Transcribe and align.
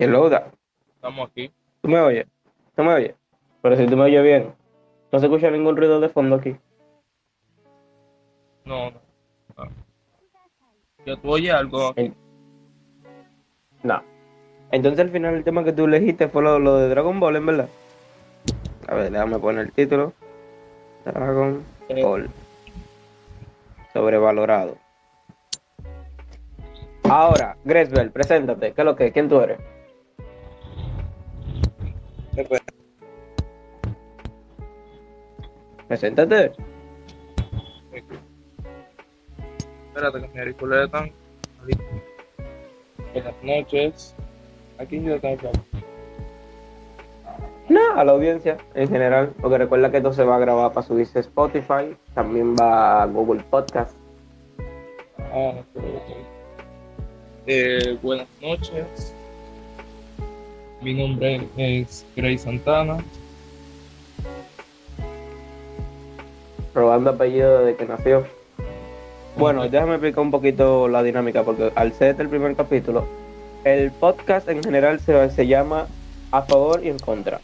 Hello, 0.00 0.30
da. 0.30 0.50
Estamos 0.94 1.28
aquí. 1.28 1.52
¿Tú 1.82 1.88
me 1.90 2.00
oyes? 2.00 2.26
¿Tú 2.74 2.82
me 2.82 2.94
oyes? 2.94 3.14
Pero 3.60 3.76
si 3.76 3.86
tú 3.86 3.96
me 3.98 4.04
oyes 4.04 4.22
bien, 4.22 4.54
no 5.12 5.18
se 5.18 5.26
escucha 5.26 5.50
ningún 5.50 5.76
ruido 5.76 6.00
de 6.00 6.08
fondo 6.08 6.36
aquí. 6.36 6.56
No, 8.64 8.90
no. 8.90 9.64
¿Ya 11.04 11.16
tú 11.16 11.30
oyes 11.30 11.52
algo? 11.52 11.92
En- 11.96 12.14
No. 13.82 14.02
Entonces 14.70 15.00
al 15.00 15.10
final 15.10 15.34
el 15.34 15.44
tema 15.44 15.64
que 15.64 15.72
tú 15.74 15.84
elegiste 15.84 16.28
fue 16.28 16.42
lo, 16.42 16.58
lo 16.58 16.76
de 16.76 16.88
Dragon 16.88 17.20
Ball, 17.20 17.36
en 17.36 17.44
verdad. 17.46 17.68
A 18.88 18.94
ver, 18.94 19.10
déjame 19.12 19.38
poner 19.38 19.66
el 19.66 19.72
título. 19.72 20.14
Dragon 21.04 21.62
Eh. 21.90 22.02
Ball. 22.02 22.30
Sobrevalorado. 23.92 24.78
Ahora, 27.04 27.56
Gresbel, 27.64 28.10
preséntate. 28.12 28.72
¿Qué 28.72 28.80
es 28.80 28.84
lo 28.84 28.96
que? 28.96 29.12
¿Quién 29.12 29.28
tú 29.28 29.40
eres? 29.40 29.58
Preséntate. 35.88 36.52
Espérate 39.88 40.20
que 40.20 40.28
mi 40.28 40.38
auricular 40.38 40.84
están. 40.84 41.10
Buenas 43.12 43.34
noches. 43.42 44.14
Aquí 44.78 45.02
yo 45.02 45.18
tengo 45.20 45.36
que 45.38 45.50
No, 47.68 47.94
a 47.96 48.04
la 48.04 48.12
audiencia 48.12 48.56
en 48.74 48.88
general, 48.88 49.32
porque 49.40 49.58
recuerda 49.58 49.90
que 49.90 49.96
esto 49.98 50.12
se 50.12 50.24
va 50.24 50.36
a 50.36 50.38
grabar 50.38 50.72
para 50.72 50.86
subirse 50.86 51.18
a 51.18 51.22
Spotify, 51.22 51.96
también 52.14 52.54
va 52.56 53.02
a 53.02 53.06
Google 53.06 53.42
Podcast. 53.50 53.94
Ah, 55.32 55.52
no 55.56 55.64
creo 55.74 56.00
que- 56.06 56.30
Eh, 57.46 57.98
buenas 58.02 58.28
noches. 58.40 59.14
Mi 60.82 60.94
nombre 60.94 61.46
es 61.56 62.06
Gray 62.16 62.38
Santana. 62.38 62.98
robando 66.74 67.10
apellido 67.10 67.60
desde 67.60 67.76
que 67.76 67.84
nació. 67.84 68.24
Bueno, 69.36 69.68
déjame 69.68 69.92
explicar 69.94 70.20
un 70.20 70.30
poquito 70.30 70.88
la 70.88 71.02
dinámica, 71.02 71.42
porque 71.42 71.72
al 71.74 71.92
ser 71.92 72.20
el 72.20 72.28
primer 72.28 72.54
capítulo, 72.56 73.06
el 73.64 73.90
podcast 73.90 74.48
en 74.48 74.62
general 74.62 75.00
se, 75.00 75.30
se 75.30 75.46
llama 75.46 75.86
A 76.30 76.42
favor 76.42 76.80
y 76.84 76.88
en 76.88 76.98
contra. 76.98 77.40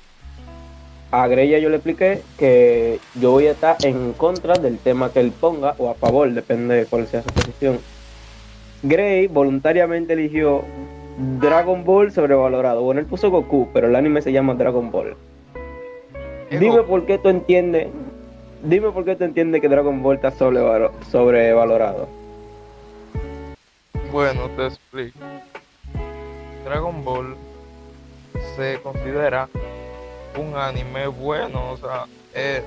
A 1.10 1.28
Greya 1.28 1.58
yo 1.58 1.68
le 1.68 1.76
expliqué 1.76 2.22
que 2.38 2.98
yo 3.20 3.30
voy 3.30 3.46
a 3.46 3.52
estar 3.52 3.76
en 3.84 4.12
contra 4.14 4.54
del 4.54 4.78
tema 4.78 5.12
que 5.12 5.20
él 5.20 5.32
ponga, 5.32 5.74
o 5.78 5.90
a 5.90 5.94
favor, 5.94 6.30
depende 6.32 6.74
de 6.74 6.86
cuál 6.86 7.06
sea 7.06 7.22
su 7.22 7.28
posición. 7.30 7.78
Grey 8.82 9.26
voluntariamente 9.26 10.12
eligió 10.12 10.64
Dragon 11.18 11.84
Ball 11.84 12.12
sobrevalorado. 12.12 12.82
Bueno, 12.82 13.00
él 13.00 13.06
puso 13.06 13.30
Goku, 13.30 13.68
pero 13.72 13.88
el 13.88 13.96
anime 13.96 14.20
se 14.22 14.32
llama 14.32 14.54
Dragon 14.54 14.90
Ball. 14.90 15.16
Dime 16.50 16.82
por 16.82 17.06
qué 17.06 17.18
tú 17.18 17.28
entiendes. 17.28 17.88
Dime 18.62 18.90
por 18.90 19.04
qué 19.04 19.16
tú 19.16 19.24
entiendes 19.24 19.60
que 19.60 19.68
Dragon 19.68 20.02
Ball 20.02 20.16
está 20.16 20.30
sobrevalo- 20.30 20.92
sobrevalorado. 21.10 22.08
Bueno, 24.12 24.48
te 24.56 24.66
explico. 24.66 25.18
Dragon 26.64 27.04
Ball 27.04 27.34
se 28.56 28.78
considera 28.82 29.48
un 30.38 30.54
anime 30.56 31.06
bueno, 31.06 31.72
o 31.72 31.76
sea, 31.76 32.04
eh, 32.34 32.62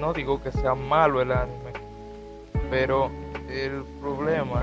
no 0.00 0.12
digo 0.12 0.42
que 0.42 0.50
sea 0.52 0.74
malo 0.74 1.20
el 1.20 1.32
anime, 1.32 1.72
pero 2.70 3.10
el 3.50 3.82
problema 4.00 4.62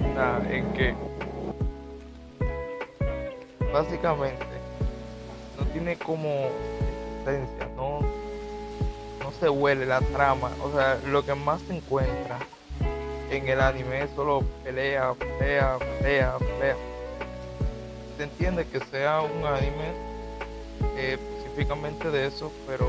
está 0.00 0.40
en 0.50 0.72
que 0.72 0.94
básicamente 3.72 4.44
no 5.58 5.64
tiene 5.66 5.96
como 5.96 6.28
esencia, 7.22 7.68
no, 7.76 8.00
no 8.00 9.32
se 9.40 9.48
huele 9.48 9.86
la 9.86 10.00
trama, 10.00 10.50
o 10.62 10.72
sea, 10.72 10.98
lo 11.06 11.24
que 11.24 11.34
más 11.34 11.60
se 11.62 11.76
encuentra 11.76 12.38
en 13.30 13.48
el 13.48 13.60
anime 13.60 14.02
es 14.02 14.10
solo 14.14 14.44
pelea, 14.62 15.14
pelea, 15.14 15.78
pelea, 15.78 16.36
pelea. 16.38 16.76
Se 18.18 18.24
entiende 18.24 18.66
que 18.66 18.78
sea 18.80 19.22
un 19.22 19.46
anime 19.46 19.92
eh, 20.96 21.18
específicamente 21.38 22.10
de 22.10 22.26
eso, 22.26 22.52
pero 22.66 22.86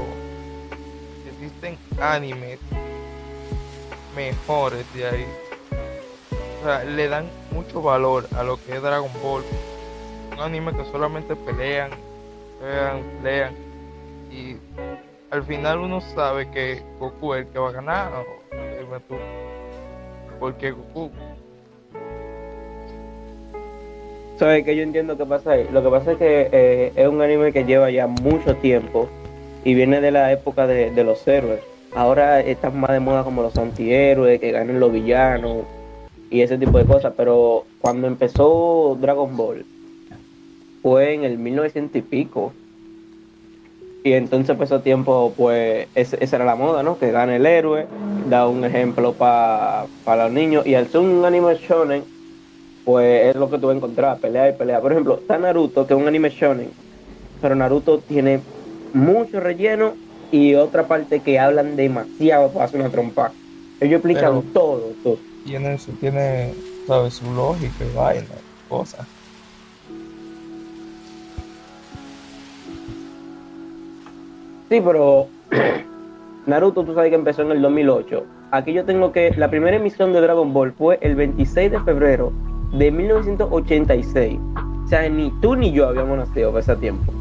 existen 1.31 1.77
animes 1.99 2.59
mejores 4.15 4.85
de 4.93 5.07
ahí. 5.07 5.27
O 6.61 6.65
sea, 6.65 6.83
le 6.83 7.07
dan 7.07 7.29
mucho 7.51 7.81
valor 7.81 8.27
a 8.35 8.43
lo 8.43 8.57
que 8.57 8.75
es 8.75 8.81
Dragon 8.81 9.11
Ball. 9.21 9.43
Un 10.33 10.39
anime 10.39 10.73
que 10.73 10.83
solamente 10.85 11.35
pelean, 11.35 11.91
pelean, 12.59 13.01
pelean. 13.21 13.53
Y 14.31 14.57
al 15.31 15.43
final 15.43 15.79
uno 15.79 16.01
sabe 16.01 16.49
que 16.49 16.81
Goku 16.99 17.33
es 17.35 17.45
el 17.45 17.51
que 17.51 17.59
va 17.59 17.69
a 17.69 17.73
ganar. 17.73 18.11
o- 18.13 18.55
dime 18.79 18.99
tú 19.07 19.15
porque 20.39 20.71
Goku. 20.71 21.09
¿Sabes 24.37 24.65
que 24.65 24.75
yo 24.75 24.83
entiendo 24.83 25.15
qué 25.17 25.25
pasa 25.25 25.51
ahí? 25.51 25.67
Lo 25.71 25.83
que 25.83 25.89
pasa 25.89 26.11
es 26.13 26.17
que 26.17 26.49
eh, 26.51 26.91
es 26.95 27.07
un 27.07 27.21
anime 27.21 27.53
que 27.53 27.63
lleva 27.65 27.91
ya 27.91 28.07
mucho 28.07 28.55
tiempo 28.57 29.07
y 29.63 29.73
viene 29.75 30.01
de 30.01 30.11
la 30.11 30.31
época 30.31 30.65
de, 30.67 30.89
de 30.91 31.03
los 31.03 31.25
héroes. 31.27 31.61
Ahora 31.95 32.39
están 32.41 32.77
más 32.79 32.89
de 32.91 32.99
moda 32.99 33.23
como 33.23 33.43
los 33.43 33.55
antihéroes, 33.57 34.39
que 34.39 34.51
ganen 34.51 34.79
los 34.79 34.91
villanos 34.91 35.59
y 36.31 36.41
ese 36.41 36.57
tipo 36.57 36.77
de 36.79 36.85
cosas. 36.85 37.13
Pero 37.15 37.65
cuando 37.79 38.07
empezó 38.07 38.97
Dragon 38.99 39.37
Ball 39.37 39.65
fue 40.83 41.13
en 41.15 41.23
el 41.23 41.39
1900 41.39 41.95
y 41.97 42.01
pico. 42.01 42.53
Y 44.03 44.11
entonces 44.13 44.55
por 44.57 44.65
ese 44.65 44.79
tiempo, 44.79 45.33
pues, 45.35 45.87
ese- 45.95 46.21
esa 46.21 46.35
era 46.35 46.45
la 46.45 46.55
moda, 46.55 46.83
¿no? 46.83 46.99
Que 46.99 47.11
gane 47.11 47.37
el 47.37 47.45
héroe, 47.45 47.87
da 48.29 48.47
un 48.49 48.63
ejemplo 48.65 49.13
para 49.13 49.87
los 50.05 50.31
niños. 50.31 50.67
Y 50.67 50.75
al 50.75 50.87
ser 50.89 50.99
un 51.01 51.23
anime 51.23 51.55
shonen, 51.55 52.03
pues 52.83 53.27
es 53.29 53.35
lo 53.37 53.49
que 53.49 53.57
tú 53.57 53.67
vas 53.67 53.75
a 53.75 53.77
encontrar, 53.77 54.17
pelea 54.19 54.49
y 54.49 54.53
pelea. 54.53 54.81
Por 54.81 54.91
ejemplo, 54.91 55.15
está 55.15 55.37
Naruto, 55.37 55.87
que 55.87 55.93
es 55.93 55.99
un 55.99 56.05
anime 56.07 56.29
shonen, 56.29 56.69
pero 57.41 57.55
Naruto 57.55 57.99
tiene 57.99 58.41
mucho 58.93 59.39
relleno 59.39 59.93
y 60.33 60.53
otra 60.55 60.83
parte 60.85 61.21
que 61.21 61.39
hablan 61.39 61.77
demasiado 61.77 62.49
para 62.49 62.65
hacer 62.65 62.81
una 62.81 62.89
trompa. 62.89 63.31
Ellos 63.79 63.95
explican 63.99 64.41
Pero- 64.41 64.43
todo, 64.53 64.91
todo. 65.01 65.17
Tiene 65.45 65.77
su, 65.77 65.91
tiene, 65.93 66.53
¿sabes? 66.87 67.13
Su 67.13 67.31
lógica 67.33 67.85
y 67.89 67.95
vaina, 67.95 68.25
cosas. 68.67 69.07
Sí, 74.73 74.81
pero 74.83 75.27
Naruto, 76.47 76.83
tú 76.83 76.95
sabes 76.95 77.11
que 77.11 77.15
empezó 77.15 77.43
en 77.43 77.51
el 77.51 77.61
2008. 77.61 78.25
Aquí 78.49 78.73
yo 78.73 78.83
tengo 78.85 79.11
que. 79.11 79.29
La 79.37 79.47
primera 79.47 79.77
emisión 79.77 80.13
de 80.13 80.19
Dragon 80.19 80.51
Ball 80.51 80.71
fue 80.71 80.97
el 81.03 81.13
26 81.15 81.73
de 81.73 81.79
febrero 81.81 82.33
de 82.71 82.89
1986. 82.89 84.39
O 84.83 84.87
sea, 84.87 85.07
ni 85.09 85.29
tú 85.41 85.55
ni 85.55 85.71
yo 85.71 85.89
habíamos 85.89 86.17
nacido 86.17 86.49
para 86.49 86.61
ese 86.61 86.75
tiempo. 86.77 87.13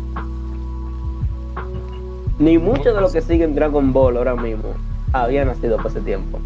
Ni 2.38 2.56
muchos 2.56 2.94
de 2.94 3.02
los 3.02 3.12
que 3.12 3.20
siguen 3.20 3.54
Dragon 3.54 3.92
Ball 3.92 4.16
ahora 4.16 4.34
mismo 4.34 4.70
habían 5.12 5.48
nacido 5.48 5.76
para 5.76 5.90
ese 5.90 6.00
tiempo. 6.00 6.38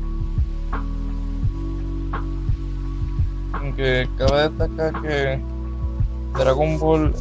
Aunque 3.53 4.09
cabe 4.19 4.49
destacar 4.49 5.03
que 5.03 5.41
Dragon 6.37 6.81
Ball 6.81 7.15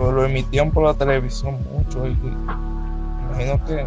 lo, 0.00 0.24
emitían 0.24 0.72
por 0.72 0.82
la 0.82 0.94
televisión 0.94 1.58
mucho 1.72 2.04
y 2.08 2.16
imagino 3.38 3.64
que 3.66 3.84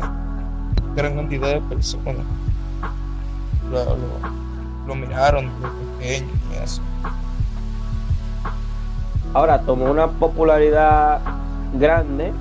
gran 0.95 1.16
cantidad 1.16 1.53
de 1.53 1.62
personas 1.62 2.25
lo, 3.72 3.84
lo- 3.85 4.41
lo 4.88 4.95
miraron 4.95 5.50
desde 5.62 6.19
pequeño 6.25 6.29
y 6.51 6.63
eso. 6.63 6.81
Ahora 9.34 9.61
tomó 9.61 9.85
una 9.90 10.08
popularidad 10.08 11.20
grande, 11.79 12.31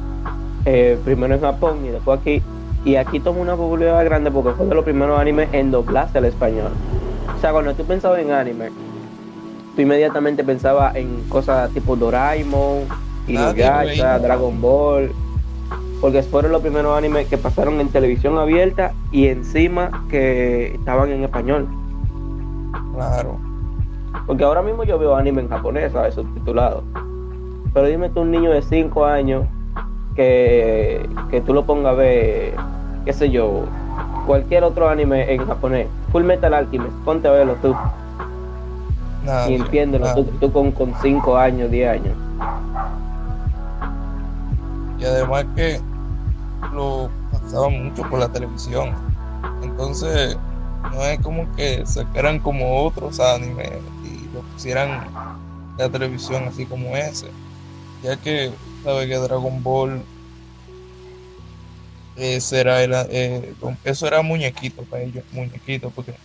eh, 0.65 0.99
primero 1.05 1.35
en 1.35 1.41
Japón 1.41 1.85
y 1.85 1.89
después 1.91 2.19
aquí. 2.21 2.43
Y 2.85 2.97
aquí 2.97 3.21
tomó 3.21 3.43
una 3.43 3.57
popularidad 3.57 4.05
grande 4.05 4.31
porque 4.31 4.53
fue 4.57 4.67
de 4.67 4.75
los 4.75 4.85
primeros 4.85 5.21
animes 5.21 5.49
en 5.53 5.71
doblarse 5.71 6.19
al 6.19 6.25
español. 6.25 6.73
O 7.37 7.41
sea, 7.41 7.53
cuando 7.53 7.75
tú 7.75 7.85
pensabas 7.85 8.21
en 8.21 8.33
anime, 8.33 8.71
tú 9.77 9.83
inmediatamente 9.83 10.43
pensabas 10.43 10.97
en 10.97 11.23
cosas 11.29 11.71
tipo 11.73 11.95
Doraemon, 11.95 12.85
Inuyasha. 13.29 14.19
Dragon 14.19 14.61
Ball. 14.61 15.13
Porque 16.01 16.23
fueron 16.23 16.53
los 16.53 16.63
primeros 16.63 16.97
animes 16.97 17.29
que 17.29 17.37
pasaron 17.37 17.81
en 17.81 17.89
televisión 17.89 18.39
abierta 18.39 18.93
y 19.13 19.27
encima 19.27 20.07
que 20.09 20.75
estaban 20.75 21.11
en 21.11 21.25
español. 21.25 21.69
Claro. 22.95 23.37
Porque 24.27 24.45
ahora 24.45 24.63
mismo 24.63 24.85
yo 24.85 24.99
veo 24.99 25.15
anime 25.15 25.43
en 25.43 25.49
japonés, 25.49 25.93
¿sabes? 25.93 26.15
Subtitulado. 26.15 26.83
Pero 27.75 27.87
dime 27.87 28.09
tú 28.09 28.23
un 28.23 28.31
niño 28.31 28.51
de 28.51 28.63
5 28.63 29.05
años 29.05 29.47
que, 30.17 31.09
que 31.31 31.41
tú 31.41 31.55
lo 31.55 31.65
pongas 31.65 31.93
a 31.93 31.97
ver, 31.97 32.55
qué 33.05 33.13
sé 33.13 33.31
yo, 33.31 33.65
cualquier 34.27 34.65
otro 34.65 34.89
anime 34.89 35.33
en 35.33 35.47
japonés. 35.47 35.87
Full 36.13 36.25
Metal 36.25 36.53
Alchemist, 36.53 36.95
ponte 37.05 37.29
a 37.29 37.33
verlo 37.33 37.57
tú 37.63 37.75
Nadie, 39.25 39.53
y 39.53 39.61
entiéndelo, 39.61 40.15
tú, 40.15 40.25
tú 40.41 40.73
con 40.73 40.95
5 41.01 41.37
años, 41.37 41.71
10 41.71 41.91
años. 41.91 42.15
Y 44.99 45.05
además 45.05 45.47
que 45.55 45.81
lo 46.69 47.15
pasaban 47.31 47.85
mucho 47.85 48.07
por 48.07 48.21
la 48.21 48.31
televisión. 48.31 49.01
Entonces, 49.61 50.39
no 50.89 51.05
es 51.05 51.21
como 51.21 51.51
que 51.53 51.87
sacaran 51.87 52.41
como 52.41 52.85
otros 52.87 53.21
animes 53.21 53.85
y 54.01 54.29
lo 54.31 54.45
pusieran 54.45 54.91
en 55.05 55.13
la 55.77 55.91
televisión 55.91 56.45
así 56.49 56.67
como 56.67 56.97
ese. 56.97 57.35
Ya 58.01 58.19
que 58.21 58.59
sabe 58.83 59.09
que 59.09 59.17
Dragon 59.17 59.63
Ball 59.63 60.09
era 62.15 62.85
eh, 63.11 63.57
eso 63.85 64.07
era 64.07 64.23
muñequito 64.23 64.87
para 64.87 65.03
ellos, 65.03 65.25
muñequito, 65.31 65.93
porque 65.93 66.19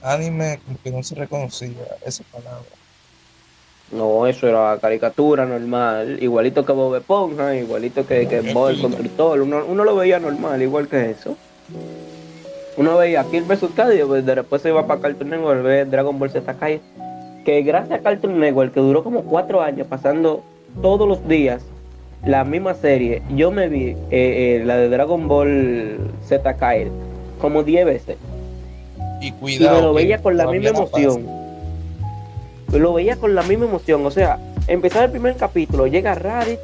anime 0.00 0.60
como 0.64 0.78
que 0.80 0.92
no 0.92 1.02
se 1.04 1.14
reconocía 1.16 1.86
esa 2.02 2.24
palabra. 2.24 2.70
No, 3.92 4.26
eso 4.26 4.48
era 4.48 4.78
caricatura 4.80 5.44
normal, 5.44 6.16
igualito 6.22 6.64
que 6.64 6.72
Bob 6.72 6.96
Esponja, 6.96 7.54
igualito 7.54 8.06
que, 8.06 8.26
que 8.26 8.40
Bob 8.52 8.70
el 8.70 8.80
Constructor, 8.80 9.42
uno, 9.42 9.62
uno 9.68 9.84
lo 9.84 9.96
veía 9.96 10.18
normal, 10.18 10.62
igual 10.62 10.88
que 10.88 11.10
eso. 11.10 11.36
Uno 12.78 12.96
veía 12.96 13.22
Kill 13.24 13.42
vs. 13.42 13.68
Cadio, 13.76 14.08
pues 14.08 14.24
después 14.24 14.62
se 14.62 14.70
iba 14.70 14.86
para 14.86 15.00
Cartoon 15.00 15.28
Network, 15.28 15.62
ver 15.62 15.90
Dragon 15.90 16.18
Ball 16.18 16.30
Z 16.30 16.54
Kai, 16.54 16.80
que 17.44 17.60
gracias 17.60 18.00
a 18.00 18.02
Cartoon 18.02 18.40
Network, 18.40 18.72
que 18.72 18.80
duró 18.80 19.04
como 19.04 19.24
cuatro 19.24 19.60
años 19.60 19.86
pasando 19.86 20.42
todos 20.80 21.06
los 21.06 21.28
días 21.28 21.62
la 22.24 22.44
misma 22.44 22.72
serie, 22.72 23.20
yo 23.34 23.50
me 23.50 23.68
vi 23.68 23.88
eh, 23.88 23.96
eh, 24.10 24.62
la 24.64 24.76
de 24.78 24.88
Dragon 24.88 25.28
Ball 25.28 25.98
Z 26.26 26.54
Kai 26.54 26.88
como 27.42 27.62
diez 27.62 27.84
veces. 27.84 28.16
Y 29.20 29.32
cuidado. 29.32 29.76
Y 29.76 29.80
me 29.80 29.86
lo 29.86 29.94
veía 29.94 30.22
con 30.22 30.36
la 30.38 30.46
misma 30.46 30.70
emoción 30.70 31.41
lo 32.78 32.92
veía 32.92 33.16
con 33.16 33.34
la 33.34 33.42
misma 33.42 33.66
emoción. 33.66 34.04
O 34.06 34.10
sea, 34.10 34.38
empezar 34.66 35.04
el 35.04 35.10
primer 35.10 35.36
capítulo, 35.36 35.86
llega 35.86 36.14
Raditz, 36.14 36.60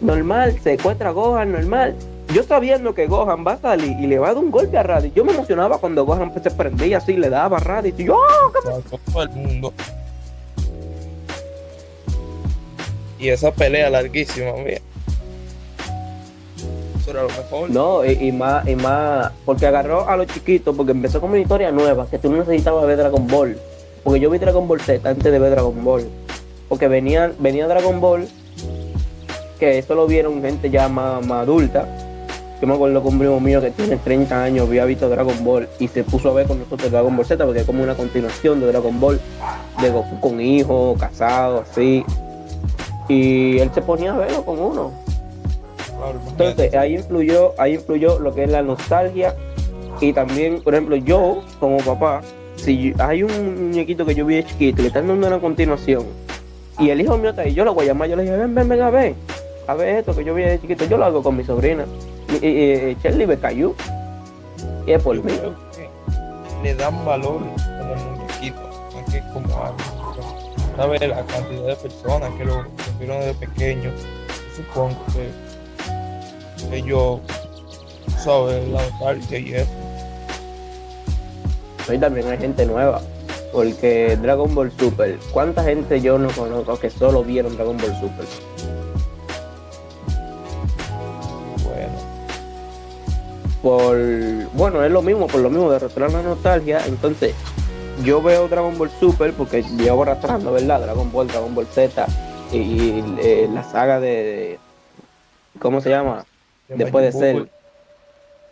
normal, 0.00 0.58
se 0.62 0.74
encuentra 0.74 1.10
Gohan, 1.10 1.52
normal. 1.52 1.94
Yo 2.34 2.42
sabiendo 2.44 2.94
que 2.94 3.06
Gohan 3.06 3.44
va 3.44 3.52
a 3.54 3.58
salir 3.58 3.98
y 3.98 4.06
le 4.06 4.18
va 4.18 4.28
a 4.28 4.34
dar 4.34 4.42
un 4.42 4.50
golpe 4.50 4.78
a 4.78 4.82
Raditz, 4.82 5.14
yo 5.14 5.24
me 5.24 5.32
emocionaba 5.32 5.78
cuando 5.78 6.04
Gohan 6.04 6.32
se 6.42 6.50
prendía 6.50 6.98
así, 6.98 7.14
le 7.14 7.28
daba 7.28 7.56
a 7.58 7.60
Raditz. 7.60 7.98
Y 7.98 8.04
yo, 8.04 8.16
¡oh, 8.16 8.52
Todo 9.12 9.22
el 9.22 9.30
mundo. 9.30 9.72
Y 13.18 13.28
esa 13.28 13.52
pelea 13.52 13.90
larguísima. 13.90 14.52
Eso 16.98 17.10
era 17.10 17.22
lo 17.22 17.28
mejor. 17.28 17.70
No, 17.70 18.04
y, 18.04 18.32
más, 18.32 18.66
y 18.66 18.76
más, 18.76 19.32
porque 19.44 19.66
agarró 19.66 20.08
a 20.08 20.16
los 20.16 20.26
chiquitos, 20.28 20.74
porque 20.74 20.92
empezó 20.92 21.20
con 21.20 21.30
una 21.30 21.40
historia 21.40 21.70
nueva, 21.70 22.06
que 22.06 22.18
tú 22.18 22.30
no 22.30 22.38
necesitabas 22.38 22.86
ver 22.86 22.96
Dragon 22.96 23.26
Ball 23.26 23.58
porque 24.04 24.20
yo 24.20 24.30
vi 24.30 24.38
Dragon 24.38 24.66
Ball 24.66 24.80
Z 24.80 25.08
antes 25.08 25.32
de 25.32 25.38
ver 25.38 25.50
Dragon 25.50 25.84
Ball. 25.84 26.08
Porque 26.68 26.88
venía, 26.88 27.32
venía 27.38 27.66
Dragon 27.66 28.00
Ball, 28.00 28.28
que 29.58 29.78
eso 29.78 29.94
lo 29.94 30.06
vieron 30.06 30.40
gente 30.42 30.70
ya 30.70 30.88
más, 30.88 31.28
adulta. 31.30 31.86
Yo 32.60 32.66
me 32.66 32.74
acuerdo 32.74 33.02
con 33.02 33.14
un 33.14 33.18
primo 33.18 33.40
mío 33.40 33.60
que 33.60 33.70
tiene 33.70 33.96
30 33.96 34.42
años, 34.42 34.68
había 34.68 34.84
visto 34.84 35.08
Dragon 35.08 35.44
Ball 35.44 35.68
y 35.78 35.88
se 35.88 36.04
puso 36.04 36.30
a 36.30 36.34
ver 36.34 36.46
con 36.46 36.58
nosotros 36.58 36.90
Dragon 36.90 37.16
Ball 37.16 37.24
Z 37.24 37.44
porque 37.44 37.60
es 37.60 37.66
como 37.66 37.82
una 37.82 37.94
continuación 37.94 38.60
de 38.60 38.66
Dragon 38.66 39.00
Ball, 39.00 39.18
de 39.80 39.90
Goku 39.90 40.20
con 40.20 40.40
hijo, 40.40 40.94
casado, 40.98 41.64
así. 41.68 42.04
Y 43.08 43.58
él 43.58 43.70
se 43.74 43.80
ponía 43.80 44.14
a 44.14 44.18
verlo 44.18 44.44
con 44.44 44.58
uno. 44.58 44.92
Entonces 46.28 46.74
ahí 46.74 46.94
influyó, 46.94 47.52
ahí 47.58 47.74
influyó 47.74 48.18
lo 48.18 48.34
que 48.34 48.44
es 48.44 48.50
la 48.50 48.62
nostalgia 48.62 49.34
y 50.00 50.12
también, 50.12 50.62
por 50.62 50.74
ejemplo, 50.74 50.96
yo 50.96 51.42
como 51.58 51.78
papá, 51.78 52.22
si 52.60 52.94
hay 52.98 53.22
un 53.22 53.68
muñequito 53.68 54.04
que 54.04 54.14
yo 54.14 54.26
vi 54.26 54.36
de 54.36 54.44
chiquito, 54.44 54.82
le 54.82 54.88
están 54.88 55.08
dando 55.08 55.26
una 55.26 55.38
continuación, 55.38 56.04
y 56.78 56.90
el 56.90 57.00
hijo 57.00 57.16
mío 57.16 57.30
está 57.30 57.42
ahí, 57.42 57.54
yo 57.54 57.64
lo 57.64 57.74
voy 57.74 57.86
a 57.86 57.88
llamar, 57.88 58.08
yo 58.08 58.16
le 58.16 58.22
dije, 58.22 58.36
ven, 58.36 58.54
ven, 58.54 58.68
ven 58.68 58.82
a 58.82 58.90
ver, 58.90 59.14
a 59.66 59.74
ver 59.74 59.96
esto 59.96 60.14
que 60.14 60.24
yo 60.24 60.34
vi 60.34 60.42
de 60.42 60.60
chiquito, 60.60 60.84
yo 60.84 60.96
lo 60.96 61.04
hago 61.04 61.22
con 61.22 61.36
mi 61.36 61.44
sobrina, 61.44 61.84
y, 62.40 62.46
y, 62.46 62.96
y 63.02 63.36
cayó, 63.36 63.74
y 64.86 64.92
es 64.92 65.02
por 65.02 65.16
mí. 65.22 65.32
Le 66.62 66.74
dan 66.74 67.04
valor 67.04 67.40
como 67.78 67.94
muñequito, 67.96 68.60
más 68.94 69.12
que 69.12 69.20
como 69.32 69.64
algo. 69.64 69.78
¿Sabes 70.76 71.00
la 71.00 71.24
cantidad 71.24 71.66
de 71.66 71.76
personas 71.76 72.30
que 72.38 72.44
lo 72.44 72.64
vieron 72.98 73.20
desde 73.20 73.34
pequeño? 73.34 73.90
Supongo 74.56 74.96
que 75.12 76.76
ellos 76.76 77.20
saben 78.18 78.72
la 78.72 78.82
nostalgia 78.82 79.38
y 79.38 79.54
eso 79.54 79.89
y 81.88 81.98
también 81.98 82.28
hay 82.28 82.38
gente 82.38 82.66
nueva. 82.66 83.00
Porque 83.52 84.16
Dragon 84.20 84.54
Ball 84.54 84.70
Super, 84.78 85.18
¿cuánta 85.32 85.64
gente 85.64 86.00
yo 86.00 86.18
no 86.18 86.30
conozco 86.30 86.78
que 86.78 86.88
solo 86.88 87.24
vieron 87.24 87.56
Dragon 87.56 87.76
Ball 87.76 88.00
Super? 88.00 88.26
Bueno. 91.64 91.98
Por, 93.62 93.96
bueno, 94.56 94.84
es 94.84 94.90
lo 94.90 95.02
mismo, 95.02 95.26
por 95.26 95.40
lo 95.40 95.50
mismo 95.50 95.68
de 95.68 95.76
arrastrar 95.76 96.12
la 96.12 96.22
nostalgia. 96.22 96.86
Entonces, 96.86 97.34
yo 98.04 98.22
veo 98.22 98.46
Dragon 98.46 98.78
Ball 98.78 98.90
Super 99.00 99.32
porque 99.32 99.62
llevo 99.62 100.04
arrastrando, 100.04 100.52
¿verdad? 100.52 100.80
Dragon 100.80 101.10
Ball, 101.10 101.26
Dragon 101.26 101.54
Ball 101.54 101.66
Z 101.66 102.06
y, 102.52 103.02
eh, 103.20 103.48
la 103.52 103.64
saga 103.64 104.00
de, 104.00 104.58
¿Cómo 105.58 105.80
se 105.80 105.90
llama? 105.90 106.24
Después 106.68 107.04
de 107.04 107.12
ser 107.12 107.50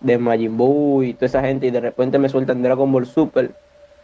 de 0.01 0.19
Majin 0.19 0.57
Buu 0.57 1.03
y 1.03 1.15
toda 1.15 1.27
esa 1.27 1.43
gente 1.43 1.67
y 1.67 1.71
de 1.71 1.81
repente 1.81 2.19
me 2.19 2.29
sueltan 2.29 2.63
Dragon 2.63 2.91
Ball 2.91 3.07
Super, 3.07 3.51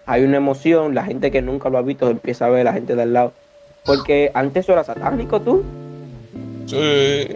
hay 0.07 0.23
una 0.23 0.37
emoción, 0.37 0.95
la 0.95 1.05
gente 1.05 1.31
que 1.31 1.41
nunca 1.41 1.71
lo 1.71 1.79
ha 1.79 1.83
visto 1.83 2.11
empieza 2.11 2.47
a 2.47 2.51
ver, 2.51 2.65
la 2.65 2.73
gente 2.73 2.95
de 2.95 3.03
al 3.03 3.13
lado. 3.13 3.33
Porque 3.85 4.31
antes 4.35 4.65
eso 4.65 4.73
era 4.73 4.85
satánico, 4.85 5.41
tú. 5.41 5.63
Sí. 6.67 7.29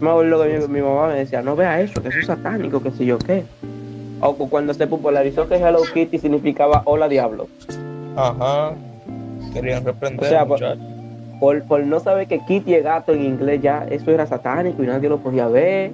Me 0.00 0.10
acuerdo 0.10 0.42
que 0.42 0.68
mi, 0.68 0.80
mamá 0.80 1.08
me 1.08 1.14
decía, 1.14 1.42
no 1.42 1.56
vea 1.56 1.80
eso, 1.80 2.02
que 2.02 2.08
eso 2.08 2.18
es 2.18 2.26
satánico, 2.26 2.82
que 2.82 2.90
sé 2.90 3.04
yo 3.04 3.18
qué. 3.18 3.44
O 4.20 4.34
cuando 4.34 4.74
se 4.74 4.86
popularizó 4.86 5.48
que 5.48 5.56
Hello 5.56 5.82
Kitty 5.92 6.18
significaba 6.18 6.82
hola 6.84 7.08
diablo. 7.08 7.48
Ajá. 8.16 8.74
Querían 9.52 9.84
reprender. 9.84 10.24
O 10.24 10.28
sea, 10.28 10.46
por, 11.40 11.62
por, 11.64 11.80
no 11.80 12.00
saber 12.00 12.26
que 12.26 12.40
Kitty 12.40 12.74
es 12.74 12.84
gato 12.84 13.12
en 13.12 13.24
inglés 13.24 13.60
ya, 13.60 13.86
eso 13.90 14.10
era 14.10 14.26
satánico 14.26 14.82
y 14.82 14.86
nadie 14.86 15.08
lo 15.08 15.18
podía 15.18 15.48
ver 15.48 15.90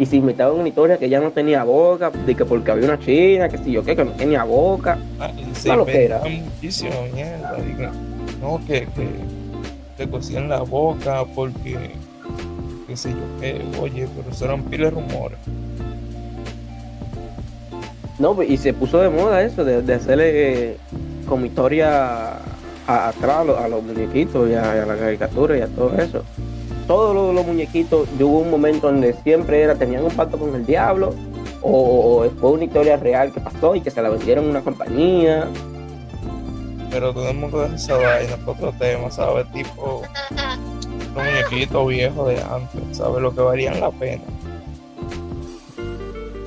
y 0.00 0.06
se 0.06 0.16
inventaban 0.16 0.58
una 0.58 0.66
historia 0.66 0.96
que 0.96 1.10
ya 1.10 1.20
no 1.20 1.30
tenía 1.30 1.62
boca, 1.62 2.10
de 2.10 2.34
que 2.34 2.46
porque 2.46 2.70
había 2.70 2.86
una 2.86 2.98
china, 2.98 3.50
que 3.50 3.58
si 3.58 3.72
yo 3.72 3.84
qué, 3.84 3.94
que 3.94 4.06
no 4.06 4.12
tenía 4.12 4.44
boca. 4.44 4.98
Ah, 5.18 5.30
se 5.52 5.68
inventaban 5.68 6.42
muchísima 6.42 6.94
mierda, 7.12 7.58
no, 8.40 8.58
que, 8.66 8.86
que 8.86 9.08
te 9.98 10.08
cosían 10.08 10.48
la 10.48 10.62
boca 10.62 11.26
porque, 11.34 11.90
qué 12.88 12.96
sé 12.96 13.10
yo 13.10 13.40
qué, 13.42 13.62
oye, 13.78 14.08
pero 14.16 14.30
eso 14.30 14.46
eran 14.46 14.62
piles 14.62 14.90
rumores. 14.90 15.38
No, 18.18 18.34
pues, 18.34 18.48
y 18.48 18.56
se 18.56 18.72
puso 18.72 19.02
de 19.02 19.10
moda 19.10 19.42
eso, 19.42 19.66
de, 19.66 19.82
de 19.82 19.94
hacerle 19.94 20.76
como 21.28 21.44
historia 21.44 22.38
atrás 22.86 23.46
a, 23.46 23.68
los 23.68 23.82
muñequitos 23.82 24.48
y 24.48 24.54
a, 24.54 24.82
a 24.82 24.86
la 24.86 24.96
caricatura 24.96 25.58
y 25.58 25.60
a 25.60 25.66
todo 25.66 25.94
eso 25.98 26.24
todos 26.86 27.34
los, 27.34 27.46
muñequitos, 27.46 28.08
hubo 28.18 28.38
un 28.38 28.50
momento 28.50 28.88
donde 28.88 29.12
siempre 29.12 29.62
era, 29.62 29.74
tenían 29.74 30.04
un 30.04 30.10
pacto 30.10 30.38
con 30.38 30.54
el 30.54 30.66
diablo, 30.66 31.14
o, 31.62 32.26
fue 32.40 32.50
una 32.50 32.64
historia 32.64 32.96
real 32.96 33.32
que 33.32 33.40
pasó 33.40 33.74
y 33.74 33.80
que 33.80 33.90
se 33.90 34.02
la 34.02 34.08
vendieron 34.08 34.46
a 34.46 34.50
una 34.50 34.60
compañía. 34.62 35.48
Pero 36.90 37.14
tenemos 37.14 37.50
que 37.50 37.58
dejar 37.58 37.74
esa 37.74 37.96
vaina 37.96 38.36
para 38.44 38.52
otro 38.52 38.72
tema, 38.78 39.10
¿sabes? 39.10 39.46
Tipo, 39.52 40.02
los 41.14 41.24
muñequitos 41.24 41.88
viejos 41.88 42.28
de 42.28 42.42
antes, 42.42 42.96
¿sabes? 42.96 43.22
Lo 43.22 43.34
que 43.34 43.40
valían 43.40 43.80
la 43.80 43.90
pena. 43.90 44.22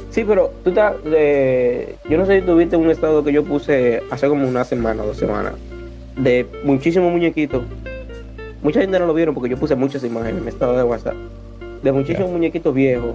Sí, 0.09 0.23
pero 0.23 0.51
tú 0.63 0.69
estás. 0.69 0.95
Eh, 1.05 1.95
yo 2.07 2.17
no 2.17 2.25
sé 2.25 2.39
si 2.39 2.45
tuviste 2.45 2.75
un 2.75 2.91
estado 2.91 3.23
que 3.23 3.31
yo 3.31 3.43
puse 3.43 4.03
hace 4.11 4.27
como 4.27 4.47
una 4.47 4.63
semana, 4.63 5.03
dos 5.03 5.17
semanas, 5.17 5.53
de 6.15 6.45
muchísimos 6.63 7.11
muñequitos 7.11 7.63
Mucha 8.63 8.81
gente 8.81 8.97
no 8.97 9.05
lo 9.05 9.13
vieron 9.13 9.35
porque 9.35 9.49
yo 9.49 9.57
puse 9.57 9.75
muchas 9.75 10.03
imágenes 10.03 10.37
en 10.37 10.43
mi 10.45 10.49
estado 10.49 10.75
de 10.75 10.83
WhatsApp 10.83 11.15
de 11.83 11.91
muchísimos 11.91 12.31
muñequitos 12.31 12.73
viejos. 12.73 13.13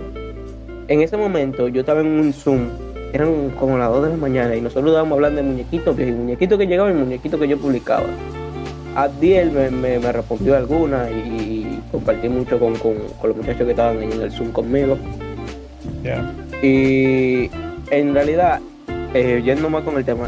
En 0.88 1.00
ese 1.00 1.16
momento 1.16 1.68
yo 1.68 1.80
estaba 1.80 2.00
en 2.00 2.06
un 2.06 2.32
Zoom, 2.32 2.68
eran 3.12 3.50
como 3.58 3.78
las 3.78 3.90
2 3.90 4.04
de 4.04 4.10
la 4.10 4.16
mañana 4.16 4.54
y 4.54 4.60
nosotros 4.60 4.90
estábamos 4.90 5.16
hablando 5.16 5.42
de 5.42 5.48
muñequitos 5.48 5.96
viejos, 5.96 6.16
muñequitos 6.16 6.58
que 6.58 6.66
llegaban 6.66 6.96
y 6.96 7.00
muñequitos 7.00 7.40
que 7.40 7.48
yo 7.48 7.58
publicaba. 7.58 8.06
Adiel 8.94 9.52
me, 9.52 9.70
me, 9.70 9.98
me 9.98 10.12
respondió 10.12 10.56
alguna 10.56 11.10
y, 11.10 11.80
compartí 11.90 12.28
mucho 12.28 12.58
con, 12.58 12.74
los 12.74 13.36
muchachos 13.36 13.64
que 13.64 13.70
estaban 13.70 14.02
en 14.02 14.12
el 14.20 14.30
Zoom 14.30 14.50
conmigo. 14.50 14.98
Y 16.62 17.50
en 17.90 18.14
realidad, 18.14 18.60
eh, 19.14 19.40
yendo 19.44 19.70
más 19.70 19.82
con 19.84 19.96
el 19.96 20.04
tema, 20.04 20.26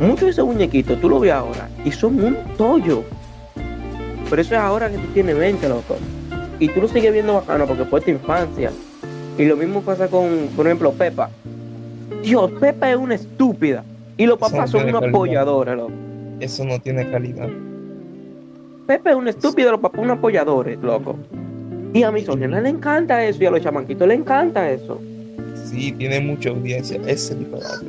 muchos 0.00 0.22
de 0.22 0.30
esos 0.30 0.46
muñequitos 0.46 1.00
tú 1.00 1.08
lo 1.08 1.20
ves 1.20 1.32
ahora 1.32 1.68
y 1.84 1.90
son 1.90 2.22
un 2.22 2.36
tollo. 2.56 3.04
Pero 4.32 4.40
eso 4.40 4.54
es 4.54 4.60
ahora 4.62 4.88
que 4.88 4.96
tú 4.96 5.06
tienes 5.12 5.36
20, 5.36 5.68
loco. 5.68 5.98
Y 6.58 6.68
tú 6.68 6.80
lo 6.80 6.88
sigues 6.88 7.12
viendo 7.12 7.34
bacano 7.34 7.66
porque 7.66 7.84
fue 7.84 8.00
tu 8.00 8.12
infancia. 8.12 8.72
Y 9.36 9.44
lo 9.44 9.58
mismo 9.58 9.82
pasa 9.82 10.08
con, 10.08 10.48
por 10.56 10.64
ejemplo, 10.64 10.90
Pepa. 10.92 11.28
Dios, 12.22 12.50
Pepa 12.52 12.90
es 12.90 12.96
una 12.96 13.16
estúpida. 13.16 13.84
Y 14.16 14.24
los 14.24 14.38
papás 14.38 14.70
son 14.70 14.88
una 14.88 15.06
apoyadores, 15.06 15.76
loco. 15.76 15.92
Eso 16.40 16.64
no 16.64 16.80
tiene 16.80 17.10
calidad. 17.10 17.46
Pepa 18.86 19.10
es 19.10 19.16
una 19.16 19.28
estúpida, 19.28 19.70
los 19.70 19.80
papás 19.80 20.00
unos 20.02 20.16
apoyadores, 20.16 20.78
loco. 20.80 21.14
Y 21.92 22.02
a 22.02 22.10
mi 22.10 22.22
sobrina 22.22 22.58
le 22.58 22.70
encanta 22.70 23.22
eso 23.22 23.42
y 23.42 23.44
a 23.44 23.50
los 23.50 23.60
chamanquitos 23.60 24.08
le 24.08 24.14
encanta 24.14 24.70
eso. 24.70 24.98
Sí, 25.66 25.92
tiene 25.92 26.20
mucha 26.20 26.48
audiencia 26.48 26.98
ese 27.06 27.34
disparate. 27.34 27.84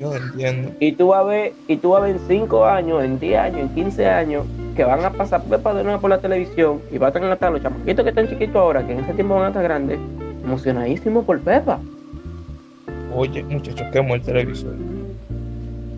Yo 0.00 0.08
no 0.08 0.16
entiendo. 0.16 0.70
Y 0.80 0.92
tú 0.92 1.08
vas 1.08 1.20
a 1.20 1.24
ver, 1.24 1.52
y 1.68 1.76
tú 1.76 1.90
vas 1.90 2.00
a 2.00 2.06
ver 2.06 2.16
en 2.16 2.22
5 2.26 2.64
años, 2.64 3.04
en 3.04 3.20
10 3.20 3.38
años, 3.38 3.60
en 3.60 3.68
15 3.74 4.06
años, 4.06 4.46
que 4.74 4.84
van 4.84 5.04
a 5.04 5.10
pasar 5.10 5.42
Pepa 5.44 5.72
de 5.74 5.84
nuevo 5.84 6.00
por 6.00 6.10
la 6.10 6.18
televisión 6.18 6.80
y 6.90 6.98
van 6.98 7.16
a 7.16 7.32
estar 7.32 7.52
los 7.52 7.62
chamanquitos 7.62 8.02
que 8.02 8.08
están 8.10 8.28
chiquitos 8.28 8.56
ahora, 8.56 8.86
que 8.86 8.92
en 8.92 9.00
ese 9.00 9.14
tiempo 9.14 9.34
van 9.34 9.44
a 9.44 9.48
estar 9.48 9.62
grandes, 9.62 9.98
emocionadísimos 10.44 11.24
por 11.24 11.40
Pepa. 11.40 11.80
Oye, 13.14 13.42
muchachos, 13.44 13.86
quemo 13.92 14.14
el 14.16 14.22
televisor. 14.22 14.74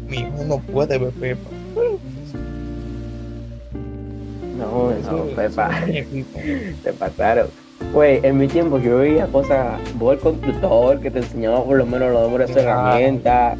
Mi 0.08 0.18
hijo 0.18 0.44
no 0.46 0.58
puede 0.58 0.98
ver 0.98 1.10
Pepa. 1.12 1.50
No, 4.58 4.90
no, 4.90 5.24
Pepa. 5.34 5.70
Te 6.82 6.92
pasaron. 6.92 7.48
Pues 7.92 8.24
en 8.24 8.38
mi 8.38 8.48
tiempo 8.48 8.78
yo 8.78 8.98
veía 8.98 9.26
cosas, 9.26 9.78
vos 9.94 10.14
el 10.14 10.20
constructor 10.20 11.00
que 11.00 11.10
te 11.10 11.18
enseñaba 11.18 11.62
por 11.62 11.76
lo 11.76 11.86
menos 11.86 12.10
los 12.10 12.22
nombres 12.22 12.54
de 12.54 12.62
herramientas, 12.62 13.58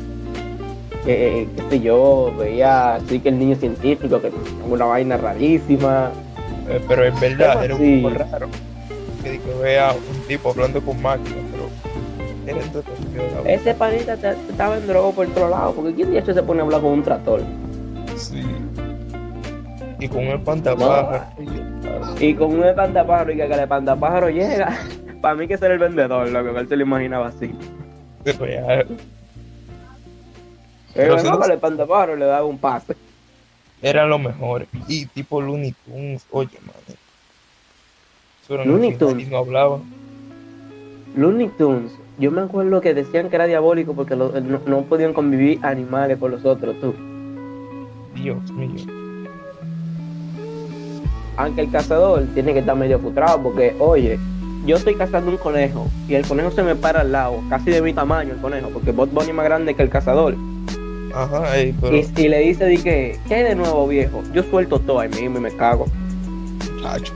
eh, 1.07 1.49
qué 1.57 1.63
sé 1.71 1.81
yo, 1.81 2.33
veía 2.39 2.97
así 2.97 3.21
que 3.21 3.29
el 3.29 3.39
niño 3.39 3.57
científico 3.57 4.21
que 4.21 4.31
una 4.69 4.85
vaina 4.87 5.17
rarísima. 5.17 6.11
Eh, 6.69 6.81
Pero 6.89 7.05
es 7.05 7.21
verdad, 7.21 7.65
era 7.65 7.75
un 7.75 7.83
así. 7.83 8.01
poco 8.03 8.15
raro. 8.15 8.49
Que, 9.23 9.39
que 9.39 9.55
vea 9.63 9.93
un 9.93 10.27
tipo 10.27 10.51
hablando 10.51 10.81
con 10.81 11.01
máquinas, 11.03 11.39
pero 11.53 11.69
era 12.47 12.59
verdad. 12.59 13.47
Ese 13.47 13.75
panita 13.75 14.17
te, 14.17 14.33
te 14.35 14.51
estaba 14.53 14.77
en 14.77 14.87
droga 14.87 15.11
por 15.15 15.27
otro 15.27 15.49
lado, 15.49 15.73
porque 15.75 15.95
¿quién 15.95 16.11
de 16.13 16.19
hecho 16.19 16.33
se 16.35 16.43
pone 16.43 16.61
a 16.61 16.65
hablar 16.65 16.81
con 16.81 16.93
un 16.93 17.03
tractor? 17.03 17.41
Sí. 18.17 18.43
Y 19.99 20.09
con 20.09 20.25
el 20.25 20.41
pantapájaro. 20.41 21.25
Y 22.21 22.35
con 22.35 22.53
un 22.55 22.65
espantapájaro 22.65 23.33
y 23.33 23.37
que, 23.37 23.47
que 23.49 23.55
el 23.55 23.61
espantapájaro 23.61 24.29
llega, 24.31 24.79
para 25.21 25.35
mí 25.35 25.49
que 25.49 25.55
ese 25.55 25.65
era 25.67 25.75
el 25.75 25.81
vendedor, 25.81 26.29
lo 26.29 26.55
que 26.55 26.61
él 26.61 26.69
se 26.69 26.77
lo 26.77 26.83
imaginaba 26.83 27.29
así. 27.29 27.55
Él 28.25 28.87
Pero 30.97 31.17
venía 31.17 31.33
si 31.33 31.39
no- 31.39 31.45
y 32.15 32.19
le 32.19 32.25
daba 32.27 32.45
un 32.45 32.59
pase. 32.59 32.95
eran 33.83 34.09
los 34.09 34.21
mejores. 34.21 34.69
Y 34.89 35.07
tipo 35.07 35.41
Looney 35.41 35.75
Tunes, 35.85 36.27
oye, 36.31 36.59
man. 36.67 36.75
Eso 38.43 38.55
era 38.55 38.65
Looney 38.65 38.95
Tunes. 38.95 39.29
No 39.29 39.39
hablaban. 39.39 39.83
Looney 41.17 41.49
Tunes, 41.59 41.93
yo 42.19 42.31
me 42.31 42.43
acuerdo 42.43 42.81
que 42.81 42.95
decían 42.95 43.29
que 43.31 43.37
era 43.37 43.47
diabólico 43.47 43.95
porque 43.95 44.17
lo- 44.17 44.39
no, 44.41 44.61
no 44.67 44.83
podían 44.83 45.13
convivir 45.13 45.59
animales 45.65 46.19
con 46.19 46.31
los 46.31 46.45
otros, 46.45 46.75
tú. 46.81 46.95
Dios 48.15 48.51
mío. 48.53 48.87
Aunque 51.37 51.61
el 51.63 51.71
cazador 51.71 52.25
tiene 52.35 52.53
que 52.55 52.61
estar 52.61 52.75
medio 52.77 52.99
frustrado 52.99 53.43
porque, 53.43 53.77
oye, 53.79 54.19
yo 54.65 54.77
estoy 54.77 54.95
cazando 54.95 55.31
un 55.31 55.37
conejo 55.37 55.87
y 56.09 56.15
el 56.15 56.27
conejo 56.27 56.51
se 56.51 56.63
me 56.63 56.75
para 56.75 57.03
al 57.03 57.13
lado, 57.13 57.43
casi 57.51 57.71
de 57.71 57.83
mi 57.83 57.93
tamaño 57.93 58.33
el 58.33 58.41
conejo, 58.41 58.71
porque 58.71 58.93
Bot 58.93 59.13
Bunny 59.13 59.29
es 59.29 59.35
más 59.35 59.45
grande 59.45 59.75
que 59.75 59.83
el 59.83 59.91
cazador. 59.91 60.35
Ajá, 61.17 61.57
ey, 61.57 61.75
pero 61.81 61.97
Y, 61.97 62.29
le 62.29 62.39
dice, 62.41 62.67
di 62.67 62.77
que, 62.77 63.19
¿qué 63.27 63.37
hay 63.37 63.43
de 63.45 63.55
nuevo, 63.55 63.89
viejo? 63.89 64.23
Yo 64.35 64.43
suelto 64.43 64.79
todo 64.79 65.01
ahí 65.01 65.09
mismo 65.09 65.39
y 65.39 65.41
me 65.41 65.51
cago. 65.57 65.87
muchachos. 66.75 67.15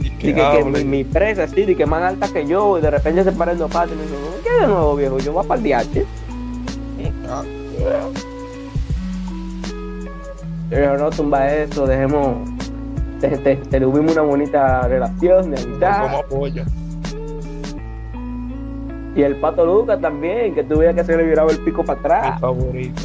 Y 0.00 0.10
que 0.10 0.34
que, 0.34 0.64
mi, 0.64 0.84
mi 0.84 1.04
presa 1.04 1.44
así, 1.44 1.64
de 1.64 1.76
que 1.76 1.86
más 1.86 2.02
alta 2.02 2.28
que 2.32 2.44
yo, 2.46 2.78
y 2.78 2.80
de 2.80 2.90
repente 2.90 3.22
se 3.22 3.30
para 3.32 3.52
en 3.52 3.58
dos 3.58 3.70
patas 3.70 3.92
y 3.92 3.96
me 3.96 4.02
dice, 4.02 4.14
¿qué 4.42 4.50
hay 4.50 4.60
de 4.62 4.66
nuevo, 4.66 4.96
viejo? 4.96 5.18
Yo 5.18 5.32
voy 5.32 5.46
para 5.46 5.60
el 5.60 5.68
DH. 5.68 6.04
Ah, 7.28 7.42
Pero 10.70 10.98
no 10.98 11.10
tumba 11.10 11.52
eso, 11.54 11.86
dejemos, 11.86 12.48
te, 13.20 13.28
te, 13.28 13.56
te 13.56 13.80
tuvimos 13.80 14.12
una 14.12 14.22
bonita 14.22 14.88
relación 14.88 15.50
de 15.52 15.56
Como 15.62 16.46
amistad. 16.46 16.83
Y 19.14 19.22
el 19.22 19.36
pato 19.36 19.64
Lucas 19.64 20.00
también, 20.00 20.54
que 20.54 20.64
tuviera 20.64 20.92
que 20.92 21.04
se 21.04 21.16
le 21.16 21.22
viraba 21.24 21.50
el 21.50 21.58
pico 21.58 21.84
para 21.84 21.98
Mi 22.00 22.06
atrás. 22.06 22.40
favorito. 22.40 23.02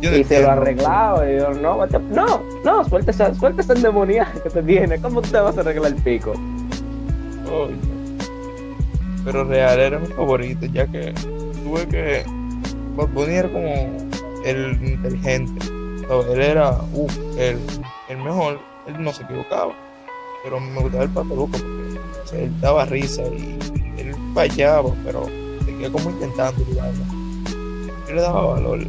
Yo 0.00 0.10
no 0.10 0.16
Y 0.16 0.24
se 0.24 0.42
lo 0.42 0.50
arreglaba. 0.50 1.30
Y 1.30 1.38
yo, 1.38 1.50
no, 1.54 1.86
no, 2.10 2.42
no, 2.64 2.84
suelta 2.84 3.10
esa, 3.10 3.34
suelta 3.34 3.62
esa 3.62 3.72
endemoniada 3.72 4.32
que 4.42 4.50
te 4.50 4.62
tiene. 4.62 5.00
¿Cómo 5.00 5.22
tú 5.22 5.30
te 5.30 5.38
vas 5.40 5.56
a 5.56 5.60
arreglar 5.60 5.92
el 5.92 6.02
pico? 6.02 6.32
Oye. 7.50 7.74
Pero 9.24 9.44
real 9.44 9.78
era 9.80 9.98
mi 9.98 10.06
favorito, 10.06 10.66
ya 10.66 10.86
que 10.86 11.12
tuve 11.64 11.86
que 11.88 12.24
era 13.28 13.48
como 13.48 13.96
el 14.44 14.78
inteligente. 14.82 15.66
Él 16.32 16.40
era 16.40 16.76
el, 17.36 17.58
el 18.08 18.16
mejor, 18.18 18.58
él 18.86 19.02
no 19.02 19.12
se 19.12 19.22
equivocaba. 19.24 19.74
Pero 20.44 20.60
me 20.60 20.80
gustaba 20.80 21.04
el 21.04 21.10
Pato 21.10 21.34
Luco 21.34 21.50
porque 21.52 21.98
o 22.22 22.26
sea, 22.26 22.40
él 22.40 22.60
daba 22.60 22.84
risa 22.86 23.22
y 23.22 23.58
él 23.98 24.14
fallaba, 24.34 24.90
pero 25.04 25.26
seguía 25.64 25.90
como 25.90 26.10
intentando 26.10 26.64
ayudarla. 26.64 27.04
Yo 28.08 28.14
le 28.14 28.20
daba 28.20 28.54
valor. 28.54 28.80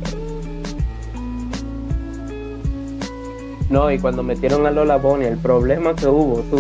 No, 3.69 3.91
y 3.91 3.99
cuando 3.99 4.23
metieron 4.23 4.65
a 4.65 4.71
Lola 4.71 4.97
Bonnie, 4.97 5.27
el 5.27 5.37
problema 5.37 5.95
que 5.95 6.07
hubo, 6.07 6.41
tú, 6.43 6.57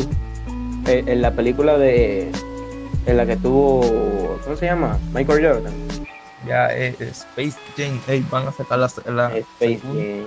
eh, 0.87 1.03
en 1.07 1.21
la 1.21 1.31
película 1.31 1.77
de. 1.77 2.31
En 3.05 3.17
la 3.17 3.25
que 3.25 3.35
tuvo. 3.35 4.37
¿Cómo 4.43 4.55
se 4.55 4.67
llama? 4.67 4.99
Michael 5.13 5.47
Jordan. 5.47 5.73
Ya 6.47 6.67
es 6.67 6.99
Space 7.01 7.57
Jam, 7.75 7.99
ey, 8.07 8.23
van 8.29 8.47
a 8.47 8.51
sacar 8.51 8.79
la, 8.79 8.91
la 9.07 9.37
Space. 9.37 9.79
Jam. 9.79 10.25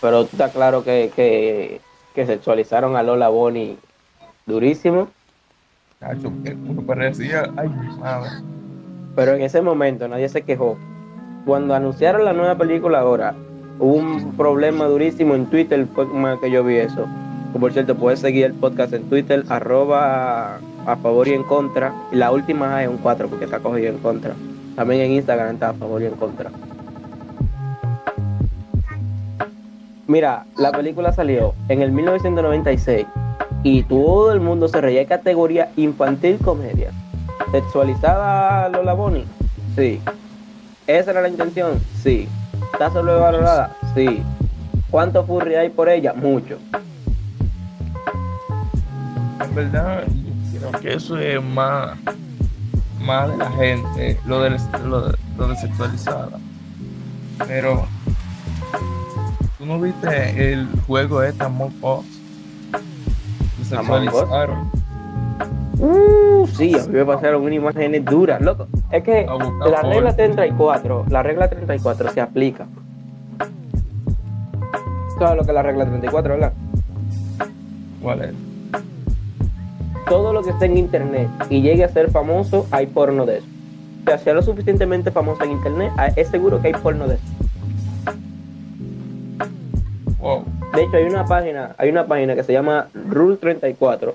Pero 0.00 0.24
tú 0.24 0.30
está 0.32 0.50
claro 0.50 0.82
que, 0.84 1.12
que, 1.14 1.80
que 2.14 2.26
sexualizaron 2.26 2.96
a 2.96 3.02
Lola 3.02 3.28
Bonnie 3.28 3.76
durísimo. 4.46 5.08
Pero 9.14 9.34
en 9.34 9.42
ese 9.42 9.60
momento 9.60 10.08
nadie 10.08 10.30
se 10.30 10.40
quejó. 10.40 10.78
Cuando 11.44 11.74
anunciaron 11.74 12.24
la 12.24 12.32
nueva 12.32 12.56
película 12.56 13.00
ahora, 13.00 13.34
hubo 13.78 13.96
un 13.96 14.32
problema 14.34 14.86
durísimo 14.86 15.34
en 15.34 15.44
Twitter, 15.46 15.86
fue 15.94 16.06
que 16.40 16.50
yo 16.50 16.64
vi 16.64 16.76
eso. 16.76 17.06
Por 17.58 17.72
cierto, 17.72 17.96
puedes 17.96 18.20
seguir 18.20 18.46
el 18.46 18.54
podcast 18.54 18.94
en 18.94 19.10
Twitter, 19.10 19.44
arroba 19.50 20.56
a 20.86 20.96
favor 20.96 21.28
y 21.28 21.34
en 21.34 21.42
contra. 21.42 21.92
Y 22.12 22.16
la 22.16 22.32
última 22.32 22.82
es 22.82 22.88
un 22.88 22.96
4 22.96 23.28
porque 23.28 23.44
está 23.44 23.58
cogido 23.58 23.88
en 23.88 23.98
contra. 23.98 24.32
También 24.76 25.02
en 25.02 25.12
Instagram 25.12 25.54
está 25.54 25.70
a 25.70 25.74
favor 25.74 26.00
y 26.00 26.06
en 26.06 26.14
contra. 26.14 26.50
Mira, 30.06 30.46
la 30.56 30.72
película 30.72 31.12
salió 31.12 31.52
en 31.68 31.82
el 31.82 31.92
1996 31.92 33.06
y 33.62 33.82
todo 33.82 34.32
el 34.32 34.40
mundo 34.40 34.68
se 34.68 34.80
reía 34.80 35.00
de 35.00 35.06
categoría 35.06 35.70
infantil 35.76 36.38
comedia. 36.38 36.92
¿Sexualizada 37.50 38.68
Lola 38.68 38.94
Bonnie? 38.94 39.24
Sí. 39.76 40.00
¿Esa 40.86 41.10
era 41.10 41.22
la 41.22 41.28
intención? 41.28 41.80
Sí. 42.02 42.28
¿Está 42.72 42.90
sobrevalorada? 42.90 43.76
Sí. 43.94 44.22
¿Cuánto 44.90 45.24
furry 45.24 45.54
hay 45.54 45.68
por 45.68 45.88
ella? 45.88 46.12
Mucho. 46.12 46.58
En 49.40 49.54
verdad, 49.54 50.04
creo 50.56 50.72
que 50.80 50.94
eso 50.94 51.18
es 51.18 51.42
más, 51.42 51.98
más 53.00 53.30
de 53.30 53.36
la 53.36 53.50
gente, 53.52 54.20
lo 54.26 54.42
de, 54.42 54.56
lo 54.84 55.08
de, 55.08 55.16
de 55.36 55.56
sexualizada. 55.56 56.38
Pero, 57.46 57.86
¿tú 59.58 59.66
no 59.66 59.80
viste 59.80 60.52
el 60.52 60.68
juego 60.86 61.22
este 61.22 61.44
Among 61.44 61.74
Us? 61.82 62.19
Sexualizaron. 63.70 64.70
Uh, 65.78 66.46
sí, 66.46 66.74
a 66.74 66.82
mí 66.86 66.92
me 66.92 67.06
pasaron 67.06 67.42
unas 67.42 67.54
imágenes 67.54 68.04
duras, 68.04 68.40
loco. 68.42 68.66
Es 68.90 69.02
que 69.02 69.26
la 69.26 69.82
regla 69.82 70.10
porno. 70.10 70.14
34, 70.14 71.06
la 71.08 71.22
regla 71.22 71.48
34 71.48 72.10
se 72.10 72.20
aplica. 72.20 72.66
¿Sabes 75.18 75.36
lo 75.36 75.44
que 75.44 75.50
es 75.50 75.54
la 75.54 75.62
regla 75.62 75.86
34, 75.86 76.34
verdad? 76.34 76.52
¿Cuál 78.02 78.22
es? 78.22 78.34
todo 80.10 80.32
lo 80.32 80.42
que 80.42 80.50
esté 80.50 80.66
en 80.66 80.76
internet 80.76 81.28
y 81.48 81.62
llegue 81.62 81.84
a 81.84 81.88
ser 81.88 82.10
famoso, 82.10 82.66
hay 82.72 82.86
porno 82.86 83.26
de 83.26 83.38
eso. 83.38 83.46
O 84.02 84.04
sea, 84.06 84.18
sea 84.18 84.34
lo 84.34 84.42
suficientemente 84.42 85.12
famoso 85.12 85.44
en 85.44 85.52
internet, 85.52 85.92
ah, 85.96 86.08
es 86.16 86.28
seguro 86.28 86.60
que 86.60 86.66
hay 86.68 86.74
porno 86.74 87.06
de 87.06 87.14
eso. 87.14 87.24
De 90.74 90.84
hecho, 90.84 90.96
hay 90.96 91.04
una 91.04 91.24
página, 91.24 91.74
hay 91.78 91.90
una 91.90 92.06
página 92.06 92.34
que 92.34 92.44
se 92.44 92.52
llama 92.52 92.88
Rule 93.08 93.36
34, 93.36 94.14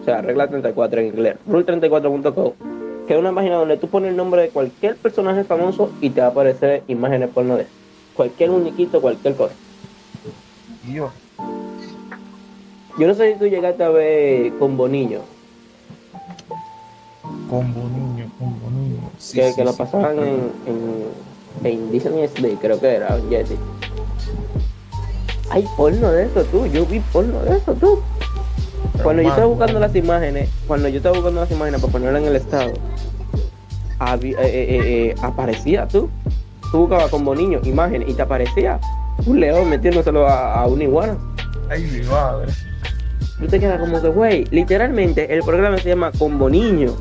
o 0.00 0.04
sea, 0.04 0.20
regla 0.20 0.48
34 0.48 1.00
en 1.00 1.06
inglés, 1.06 1.36
rule34.co, 1.48 2.54
que 3.06 3.14
es 3.14 3.20
una 3.20 3.32
página 3.32 3.56
donde 3.56 3.76
tú 3.76 3.88
pones 3.88 4.10
el 4.10 4.16
nombre 4.16 4.42
de 4.42 4.48
cualquier 4.48 4.96
personaje 4.96 5.44
famoso 5.44 5.92
y 6.00 6.10
te 6.10 6.20
va 6.20 6.28
a 6.28 6.30
aparecer 6.30 6.82
imágenes 6.88 7.30
porno 7.30 7.56
de. 7.56 7.66
Cualquier 8.14 8.50
muñequito, 8.50 9.00
cualquier 9.00 9.36
cosa. 9.36 9.54
Dios. 10.84 11.12
Yo 12.98 13.06
no 13.06 13.14
sé 13.14 13.32
si 13.32 13.38
tú 13.38 13.46
llegaste 13.46 13.84
a 13.84 13.88
ver 13.88 14.52
con 14.58 14.76
Bonillo, 14.76 15.20
Combo 17.48 17.86
niño, 17.88 18.30
combo 18.38 18.70
niño. 18.70 19.10
Sí, 19.18 19.36
que, 19.36 19.50
sí, 19.50 19.56
que 19.56 19.64
lo 19.64 19.74
pasaban 19.74 20.18
en, 20.18 20.50
en, 20.66 21.06
en 21.64 21.92
Disney 21.92 22.56
creo 22.60 22.80
que 22.80 22.88
era, 22.88 23.16
en 23.16 23.28
Jetty. 23.28 23.54
Hay 25.52 25.64
porno 25.76 26.10
de 26.10 26.24
eso, 26.24 26.42
tú. 26.44 26.66
Yo 26.66 26.84
vi 26.86 27.00
porno 27.12 27.38
de 27.42 27.56
eso, 27.58 27.74
tú. 27.74 28.00
Cuando 29.02 29.22
yo 29.22 29.28
estaba 29.30 29.46
buscando 29.46 29.80
las 29.80 29.94
imágenes, 29.96 30.48
cuando 30.66 30.88
yo 30.88 30.96
estaba 30.98 31.14
buscando 31.16 31.40
las 31.40 31.50
imágenes 31.50 31.80
para 31.80 31.92
ponerlas 31.92 32.22
en 32.22 32.28
el 32.28 32.36
estado, 32.36 32.72
había- 33.98 34.38
eh, 34.40 34.44
eh, 34.46 34.80
eh, 35.10 35.14
aparecía 35.22 35.86
tú. 35.88 36.10
Tú 36.70 36.78
buscabas 36.80 37.10
como 37.10 37.34
niño 37.34 37.60
imágenes 37.64 38.08
y 38.08 38.14
te 38.14 38.22
aparecía 38.22 38.80
un 39.26 39.40
león 39.40 39.68
metiéndoselo 39.68 40.26
a, 40.26 40.54
a 40.62 40.66
una 40.66 40.84
iguana. 40.84 41.16
Ay, 41.70 41.82
mi 41.84 42.06
madre. 42.06 42.52
Tú 43.38 43.46
te 43.46 43.58
quedas 43.60 43.80
como 43.80 44.00
que, 44.00 44.08
güey, 44.08 44.44
literalmente 44.50 45.32
el 45.34 45.42
programa 45.42 45.76
se 45.78 45.88
llama 45.88 46.12
Combo 46.18 46.48
Niño. 46.48 46.92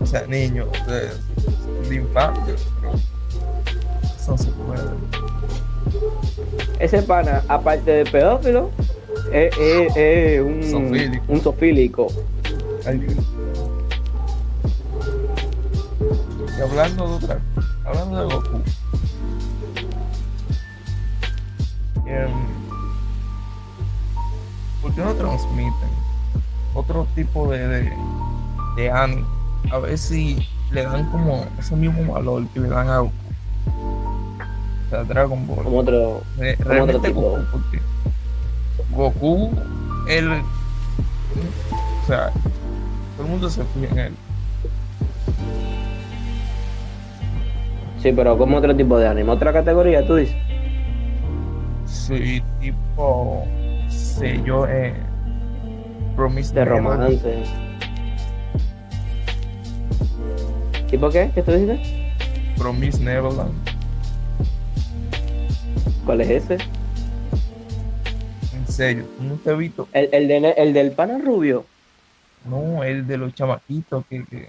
O 0.00 0.06
sea, 0.06 0.26
niños 0.26 0.68
de, 0.86 1.88
de 1.88 1.94
infancia. 1.96 2.54
pero 2.80 2.92
Eso 4.16 4.36
se 4.38 4.50
puede. 4.50 4.82
Ese 6.78 7.02
pana, 7.02 7.42
aparte 7.48 7.90
de 7.90 8.04
pedófilo, 8.04 8.70
es, 9.32 9.56
es- 9.58 9.96
es 9.96 10.40
un, 10.42 10.62
Sofílico. 10.62 11.24
un 11.28 11.40
sofílico. 11.42 12.06
Ay, 12.86 12.98
Dios. 12.98 13.14
Y 16.58 16.60
hablando 16.62 17.08
de 17.08 17.14
otra, 17.24 17.38
hablando 17.84 18.16
de 18.28 18.34
Goku. 18.34 18.56
em, 22.06 22.30
¿Por 24.82 24.94
qué 24.94 25.00
no 25.00 25.14
transmiten 25.14 25.72
otro 26.74 27.06
tipo 27.14 27.50
de, 27.50 27.66
de, 27.66 27.92
de 28.76 28.90
anime? 28.90 29.24
A 29.72 29.78
ver 29.78 29.98
si 29.98 30.38
le 30.70 30.82
dan 30.84 31.10
como 31.10 31.44
ese 31.58 31.74
mismo 31.74 32.12
valor 32.12 32.46
que 32.48 32.60
le 32.60 32.68
dan 32.68 32.88
a 32.88 32.98
Goku. 33.00 33.12
O 34.86 34.90
sea, 34.90 35.04
Dragon 35.04 35.46
Ball. 35.46 35.64
Como 35.64 35.78
otro. 35.78 36.22
Re- 36.38 36.56
Como 36.56 36.68
realmente 36.70 36.96
otro 36.98 37.08
tipo. 37.08 37.20
Goku, 37.20 37.46
porque 37.52 37.80
Goku, 38.90 39.50
él, 40.08 40.28
o 40.30 42.06
sea, 42.06 42.30
todo 43.16 43.24
el 43.26 43.30
mundo 43.30 43.50
se 43.50 43.64
fija 43.64 43.92
en 43.92 43.98
él. 43.98 44.12
Sí, 48.02 48.12
pero 48.12 48.38
como 48.38 48.58
otro 48.58 48.76
tipo 48.76 48.98
de 48.98 49.08
anime. 49.08 49.30
Otra 49.32 49.52
categoría, 49.52 50.06
tú 50.06 50.14
dices. 50.16 50.36
Sí, 51.86 52.42
tipo, 52.60 53.44
sé 53.88 54.40
yo, 54.44 54.66
eh, 54.68 54.94
Promise 56.14 56.54
De 56.54 56.64
romance. 56.64 57.42
¿Tipo 60.88 61.10
qué? 61.10 61.30
¿Qué 61.34 61.42
tú 61.42 61.52
dices? 61.52 61.80
Promise 62.56 63.02
Neverland. 63.02 63.52
¿Cuál 66.06 66.20
es 66.20 66.30
ese? 66.30 66.56
En 68.54 68.66
serio, 68.68 69.04
no 69.20 69.34
te 69.34 69.50
he 69.50 69.54
visto. 69.56 69.88
El, 69.92 70.08
el, 70.12 70.28
de, 70.28 70.50
el 70.56 70.72
del 70.72 70.92
pana 70.92 71.18
rubio. 71.18 71.66
No, 72.44 72.84
el 72.84 73.06
de 73.08 73.18
los 73.18 73.34
chamaquitos 73.34 74.04
que, 74.08 74.24
que, 74.24 74.48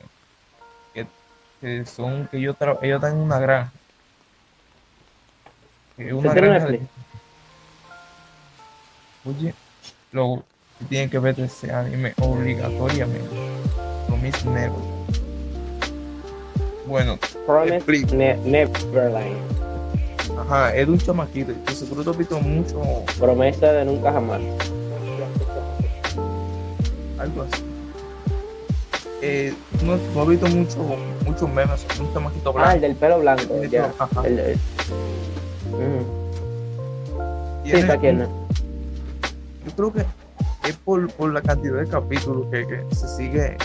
que, 0.94 1.08
que 1.60 1.86
son, 1.86 2.28
que 2.28 2.38
ellos, 2.38 2.56
tra- 2.60 2.78
ellos 2.84 2.98
están 2.98 3.14
en 3.18 3.24
una 3.24 3.40
granja. 3.40 3.72
Que 5.98 6.14
una 6.14 6.30
¿Está 6.30 6.40
en 6.40 6.46
granja 6.46 6.68
de-? 6.68 6.82
Oye, 9.26 9.54
luego 10.12 10.44
tienen 10.90 11.10
que 11.10 11.18
ver 11.18 11.40
ese 11.40 11.72
anime 11.72 12.14
obligatoriamente. 12.22 13.36
Promise 14.06 14.48
Neverland. 14.48 14.98
Bueno, 16.86 17.18
Promise. 17.48 18.16
Ne- 18.16 18.38
Neverland. 18.46 19.57
Ajá, 20.40 20.76
es 20.76 20.86
de 20.88 20.94
un 20.94 21.00
chamaquito. 21.00 21.52
Yo 21.68 21.74
seguro 21.74 22.04
te 22.04 22.10
has 22.12 22.18
visto 22.18 22.40
mucho, 22.40 22.82
Promesa 23.20 23.72
de 23.74 23.86
nunca 23.86 24.12
jamás. 24.12 24.42
algo 27.20 27.42
así. 27.44 27.64
Eh, 29.22 29.54
no, 29.84 29.98
no 30.14 30.24
he 30.24 30.28
visto 30.36 30.48
mucho, 30.48 30.78
muchos 31.26 31.50
memes 31.50 31.86
un 32.00 32.14
chamaquito 32.14 32.54
Ah, 32.58 32.74
el 32.76 32.80
blanco. 32.80 32.82
del 32.82 32.96
pelo 32.96 33.20
blanco. 33.20 33.56
Sí, 33.64 33.70
Ya. 33.70 33.92
ajá. 33.98 34.28
El, 34.28 34.40
el-. 34.40 34.58
Sí, 37.66 37.72
está 37.72 37.94
aquí. 37.94 38.08
un- 38.10 38.20
¿no? 38.20 38.28
yo 39.66 39.72
creo 39.76 39.94
que 39.94 40.70
es 40.70 40.76
por, 40.78 41.12
por 41.14 41.34
la 41.34 41.42
cantidad 41.42 41.80
de 41.80 41.88
capítulos 41.88 42.48
que, 42.52 42.66
que 42.68 42.96
se 42.96 43.08
sigue, 43.08 43.58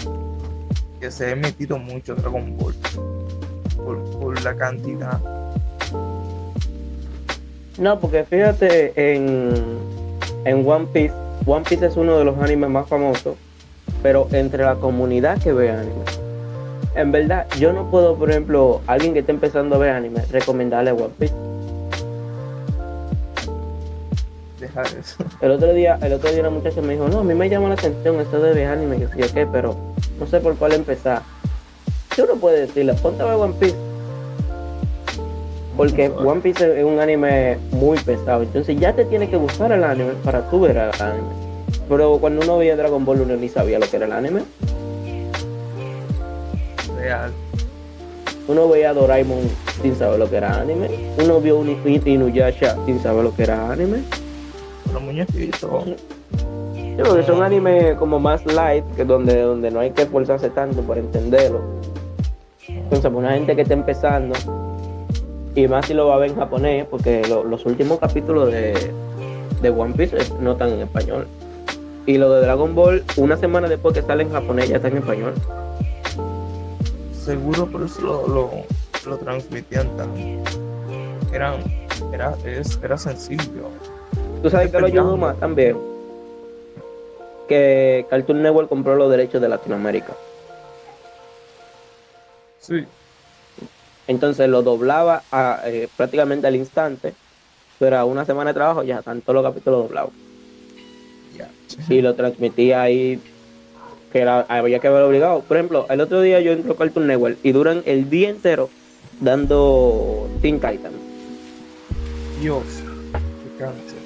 que 1.00 1.10
se 1.10 1.32
ha 1.32 1.36
metido 1.36 1.78
mucho 1.78 2.14
Dragon 2.14 2.56
Ball. 2.56 2.74
Por, 3.76 4.02
por 4.18 4.42
la 4.42 4.54
cantidad. 4.56 5.20
No, 7.78 7.98
porque 7.98 8.24
fíjate 8.24 8.92
en, 9.14 9.52
en 10.44 10.68
One 10.68 10.86
Piece. 10.92 11.14
One 11.46 11.64
Piece 11.68 11.86
es 11.86 11.96
uno 11.96 12.18
de 12.18 12.24
los 12.24 12.38
animes 12.38 12.70
más 12.70 12.86
famosos, 12.86 13.36
pero 14.02 14.28
entre 14.32 14.64
la 14.64 14.74
comunidad 14.76 15.38
que 15.42 15.52
ve 15.52 15.70
anime. 15.70 16.04
En 16.94 17.10
verdad, 17.10 17.46
yo 17.58 17.72
no 17.72 17.90
puedo, 17.90 18.16
por 18.16 18.30
ejemplo, 18.30 18.82
alguien 18.86 19.14
que 19.14 19.20
esté 19.20 19.32
empezando 19.32 19.76
a 19.76 19.78
ver 19.78 19.90
anime, 19.90 20.20
recomendarle 20.30 20.92
One 20.92 21.08
Piece. 21.18 21.34
Deja 24.60 24.82
eso. 24.82 25.24
El 25.40 25.52
otro 25.52 25.72
día, 25.72 25.98
el 26.02 26.12
otro 26.12 26.30
día 26.30 26.40
una 26.40 26.50
muchacha 26.50 26.82
me 26.82 26.92
dijo, 26.92 27.08
no, 27.08 27.20
a 27.20 27.24
mí 27.24 27.34
me 27.34 27.48
llama 27.48 27.68
la 27.68 27.74
atención 27.74 28.20
esto 28.20 28.40
de 28.40 28.52
ver 28.52 28.66
anime, 28.68 28.98
que 28.98 29.08
sé 29.08 29.18
yo 29.18 29.32
qué, 29.32 29.46
pero 29.46 29.74
no 30.20 30.26
sé 30.26 30.40
por 30.40 30.56
cuál 30.56 30.74
empezar. 30.74 31.22
Yo 32.16 32.26
no 32.26 32.34
puedo 32.34 32.54
decirle, 32.54 32.92
ponte 32.94 33.22
a 33.22 33.26
ver 33.26 33.34
One 33.36 33.54
Piece. 33.58 33.91
Porque. 35.76 36.08
One 36.08 36.40
Piece 36.40 36.80
es 36.80 36.84
un 36.84 36.98
anime 36.98 37.58
muy 37.70 37.98
pesado. 37.98 38.42
Entonces 38.42 38.78
ya 38.78 38.92
te 38.92 39.04
tiene 39.04 39.28
que 39.28 39.36
gustar 39.36 39.72
el 39.72 39.84
anime 39.84 40.12
para 40.24 40.48
tú 40.50 40.60
ver 40.60 40.76
el 40.76 41.02
anime. 41.02 41.28
Pero 41.88 42.18
cuando 42.18 42.42
uno 42.42 42.58
veía 42.58 42.76
Dragon 42.76 43.04
Ball 43.04 43.20
uno 43.20 43.36
ni 43.36 43.48
sabía 43.48 43.78
lo 43.78 43.88
que 43.88 43.96
era 43.96 44.06
el 44.06 44.12
anime. 44.12 44.42
Real. 46.98 47.32
Uno 48.48 48.68
veía 48.68 48.92
Doraemon 48.92 49.48
sin 49.82 49.94
saber 49.96 50.18
lo 50.18 50.28
que 50.28 50.36
era 50.36 50.60
anime. 50.60 50.88
Uno 51.22 51.40
vio 51.40 51.58
un 51.58 51.68
Inuyasha 51.84 52.76
sin 52.86 53.00
saber 53.00 53.24
lo 53.24 53.34
que 53.34 53.44
era 53.44 53.70
anime. 53.70 54.02
Los 54.92 55.02
muñequitos. 55.02 55.84
Sí, 56.74 56.96
porque 57.02 57.22
son 57.22 57.42
animes 57.42 57.96
como 57.96 58.18
más 58.18 58.44
light, 58.44 58.84
que 58.96 59.04
donde, 59.04 59.40
donde 59.40 59.70
no 59.70 59.80
hay 59.80 59.92
que 59.92 60.02
esforzarse 60.02 60.50
tanto 60.50 60.82
por 60.82 60.98
entenderlo. 60.98 61.62
Entonces, 62.68 63.00
para 63.00 63.16
una 63.16 63.32
gente 63.32 63.56
que 63.56 63.62
está 63.62 63.74
empezando, 63.74 64.34
y 65.54 65.68
más 65.68 65.86
si 65.86 65.94
lo 65.94 66.08
va 66.08 66.14
a 66.14 66.18
ver 66.18 66.30
en 66.30 66.36
japonés, 66.36 66.86
porque 66.90 67.22
lo- 67.28 67.44
los 67.44 67.64
últimos 67.66 67.98
capítulos 67.98 68.50
de, 68.50 68.74
de 69.60 69.70
One 69.70 69.94
Piece 69.94 70.16
no 70.40 70.52
están 70.52 70.70
en 70.70 70.80
español. 70.80 71.26
Y 72.06 72.18
lo 72.18 72.32
de 72.32 72.40
Dragon 72.40 72.74
Ball, 72.74 73.04
una 73.16 73.36
semana 73.36 73.68
después 73.68 73.94
que 73.94 74.02
sale 74.02 74.24
en 74.24 74.32
japonés, 74.32 74.68
ya 74.68 74.76
está 74.76 74.88
en 74.88 74.96
español. 74.98 75.34
Seguro 77.24 77.66
por 77.66 77.82
eso 77.82 78.00
lo, 78.00 78.26
lo, 78.28 78.50
lo 79.06 79.16
transmitían 79.18 79.88
tan. 79.96 80.10
Era, 81.32 81.54
es, 82.44 82.78
era 82.82 82.98
sencillo. 82.98 83.68
¿Tú 84.42 84.50
sabes 84.50 84.70
que 84.70 84.80
lo 84.80 84.86
ayudó 84.86 85.16
más 85.16 85.38
también? 85.38 85.76
Que 87.48 88.06
Cartoon 88.10 88.42
Network 88.42 88.68
compró 88.68 88.96
los 88.96 89.10
derechos 89.10 89.40
de 89.40 89.48
Latinoamérica. 89.48 90.14
Sí. 92.60 92.84
Entonces 94.06 94.48
lo 94.48 94.62
doblaba 94.62 95.22
a, 95.30 95.60
eh, 95.66 95.88
prácticamente 95.96 96.46
al 96.46 96.56
instante, 96.56 97.14
pero 97.78 97.98
a 97.98 98.04
una 98.04 98.24
semana 98.24 98.50
de 98.50 98.54
trabajo 98.54 98.82
ya 98.82 98.98
están 98.98 99.20
todos 99.20 99.42
los 99.42 99.44
capítulos 99.44 99.84
doblados. 99.84 100.10
Ya. 101.36 101.48
Y 101.88 102.00
lo 102.00 102.14
transmitía 102.14 102.82
ahí, 102.82 103.20
que 104.12 104.20
era, 104.20 104.40
había 104.48 104.78
que 104.78 104.88
haber 104.88 105.02
obligado. 105.02 105.40
Por 105.40 105.56
ejemplo, 105.56 105.86
el 105.88 106.00
otro 106.00 106.20
día 106.20 106.40
yo 106.40 106.52
entro 106.52 106.72
a 106.72 106.76
Cartoon 106.76 107.06
Network 107.06 107.38
y 107.42 107.52
duran 107.52 107.82
el 107.86 108.10
día 108.10 108.28
entero 108.28 108.68
dando 109.20 110.28
Teen 110.42 110.56
Titans. 110.56 110.94
Dios. 112.40 112.64
Qué 113.12 113.64
cáncer. 113.64 113.98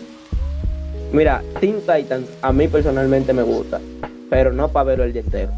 Mira, 1.13 1.43
Teen 1.61 1.81
Titans 1.81 2.29
a 2.43 2.53
mí 2.53 2.69
personalmente 2.69 3.33
me 3.33 3.43
gusta, 3.43 3.81
pero 4.29 4.53
no 4.53 4.69
para 4.69 4.85
verlo 4.85 5.05
el 5.05 5.13
día 5.13 5.23
entero. 5.23 5.53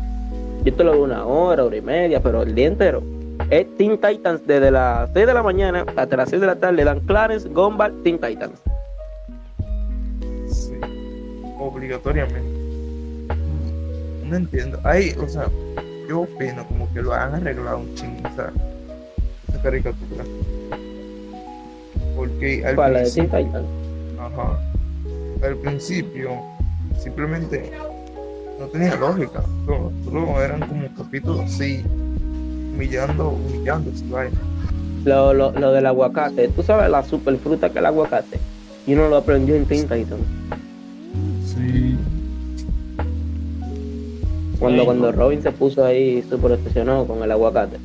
Yo 0.64 0.74
te 0.74 0.84
lo 0.84 0.92
veo 0.92 1.04
una 1.04 1.26
hora, 1.26 1.64
hora 1.64 1.76
y 1.76 1.80
media, 1.80 2.22
pero 2.22 2.42
el 2.42 2.54
día 2.54 2.66
entero. 2.66 3.02
Es 3.50 3.66
Teen 3.76 3.98
Titans 3.98 4.46
desde 4.46 4.70
las 4.70 5.10
6 5.14 5.26
de 5.26 5.34
la 5.34 5.42
mañana 5.42 5.84
hasta 5.96 6.16
las 6.16 6.28
6 6.28 6.40
de 6.40 6.46
la 6.46 6.56
tarde. 6.56 6.84
Dan 6.84 7.00
Clarence, 7.00 7.48
Gumball, 7.48 8.02
Teen 8.02 8.18
Titans. 8.18 8.60
Sí. 10.48 10.74
Obligatoriamente. 11.58 12.58
No 14.24 14.36
entiendo. 14.36 14.78
Ahí, 14.84 15.14
o 15.18 15.26
sea, 15.26 15.48
yo 16.08 16.20
opino 16.20 16.66
como 16.68 16.92
que 16.92 17.00
lo 17.00 17.14
han 17.14 17.34
arreglado 17.34 17.78
un 17.78 17.94
chingo 17.94 18.28
esa, 18.28 18.52
esa 19.48 19.62
caricatura. 19.62 20.24
Porque 22.14 22.66
al 22.66 22.74
¿Cuál? 22.74 22.92
La 22.92 22.98
de 23.00 23.10
Teen 23.10 23.28
principio, 23.28 23.46
Titans. 23.46 23.68
ajá, 24.18 24.58
al 25.42 25.56
principio 25.56 26.30
simplemente 26.98 27.72
no 28.58 28.66
tenía 28.66 28.94
lógica. 28.96 29.42
Solo, 29.64 29.92
solo 30.04 30.42
eran 30.42 30.60
como 30.68 30.94
capítulos 30.94 31.40
así, 31.40 31.82
humillando, 32.78 33.30
humillando 33.30 33.90
su 33.96 34.08
vaina. 34.08 34.38
Lo, 35.04 35.34
lo, 35.34 35.52
lo 35.52 35.72
del 35.72 35.86
aguacate. 35.86 36.48
¿Tú 36.48 36.62
sabes 36.62 36.88
la 36.90 37.02
super 37.02 37.36
fruta 37.38 37.68
que 37.68 37.74
es 37.74 37.78
el 37.78 37.86
aguacate? 37.86 38.38
y 38.86 38.94
uno 38.94 39.08
lo 39.08 39.18
aprendió 39.18 39.54
en 39.54 39.66
Titans. 39.66 40.06
Sí. 41.44 41.94
Cuando, 44.58 44.80
Ay, 44.80 44.86
cuando. 44.86 45.12
Robin 45.12 45.42
se 45.42 45.52
puso 45.52 45.84
ahí 45.84 46.22
súper 46.22 46.52
obsesionado 46.52 47.06
con 47.06 47.22
el 47.22 47.30
aguacate. 47.30 47.76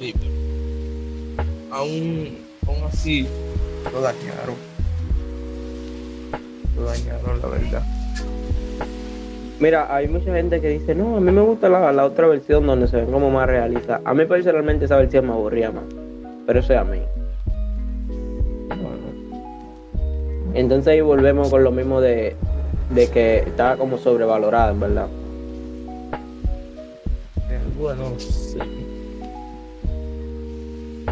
Sí, 0.00 0.12
pero 0.18 1.76
aún, 1.76 2.38
aún 2.66 2.76
así 2.88 3.28
lo 3.92 4.00
dañaron. 4.00 4.56
Lo 6.76 6.82
dañaron, 6.86 7.40
la 7.40 7.48
verdad. 7.48 7.97
Mira, 9.60 9.92
hay 9.92 10.06
mucha 10.06 10.32
gente 10.34 10.60
que 10.60 10.68
dice, 10.68 10.94
no, 10.94 11.16
a 11.16 11.20
mí 11.20 11.32
me 11.32 11.40
gusta 11.40 11.68
la, 11.68 11.92
la 11.92 12.04
otra 12.04 12.28
versión 12.28 12.64
donde 12.66 12.86
se 12.86 12.98
ven 12.98 13.10
como 13.10 13.28
más 13.30 13.46
realistas. 13.48 14.00
A 14.04 14.14
mí 14.14 14.24
personalmente 14.24 14.84
esa 14.84 14.96
versión 14.96 15.26
me 15.26 15.32
aburría 15.32 15.72
más. 15.72 15.84
Pero 16.46 16.60
eso 16.60 16.72
es 16.72 16.78
a 16.78 16.84
mí. 16.84 17.00
Entonces 20.54 20.92
ahí 20.92 21.00
volvemos 21.00 21.50
con 21.50 21.62
lo 21.64 21.72
mismo 21.72 22.00
de, 22.00 22.36
de 22.90 23.08
que 23.10 23.38
estaba 23.38 23.76
como 23.76 23.98
sobrevalorada, 23.98 24.70
en 24.70 24.80
verdad. 24.80 25.08
bueno, 27.78 28.12
sí. 28.18 28.58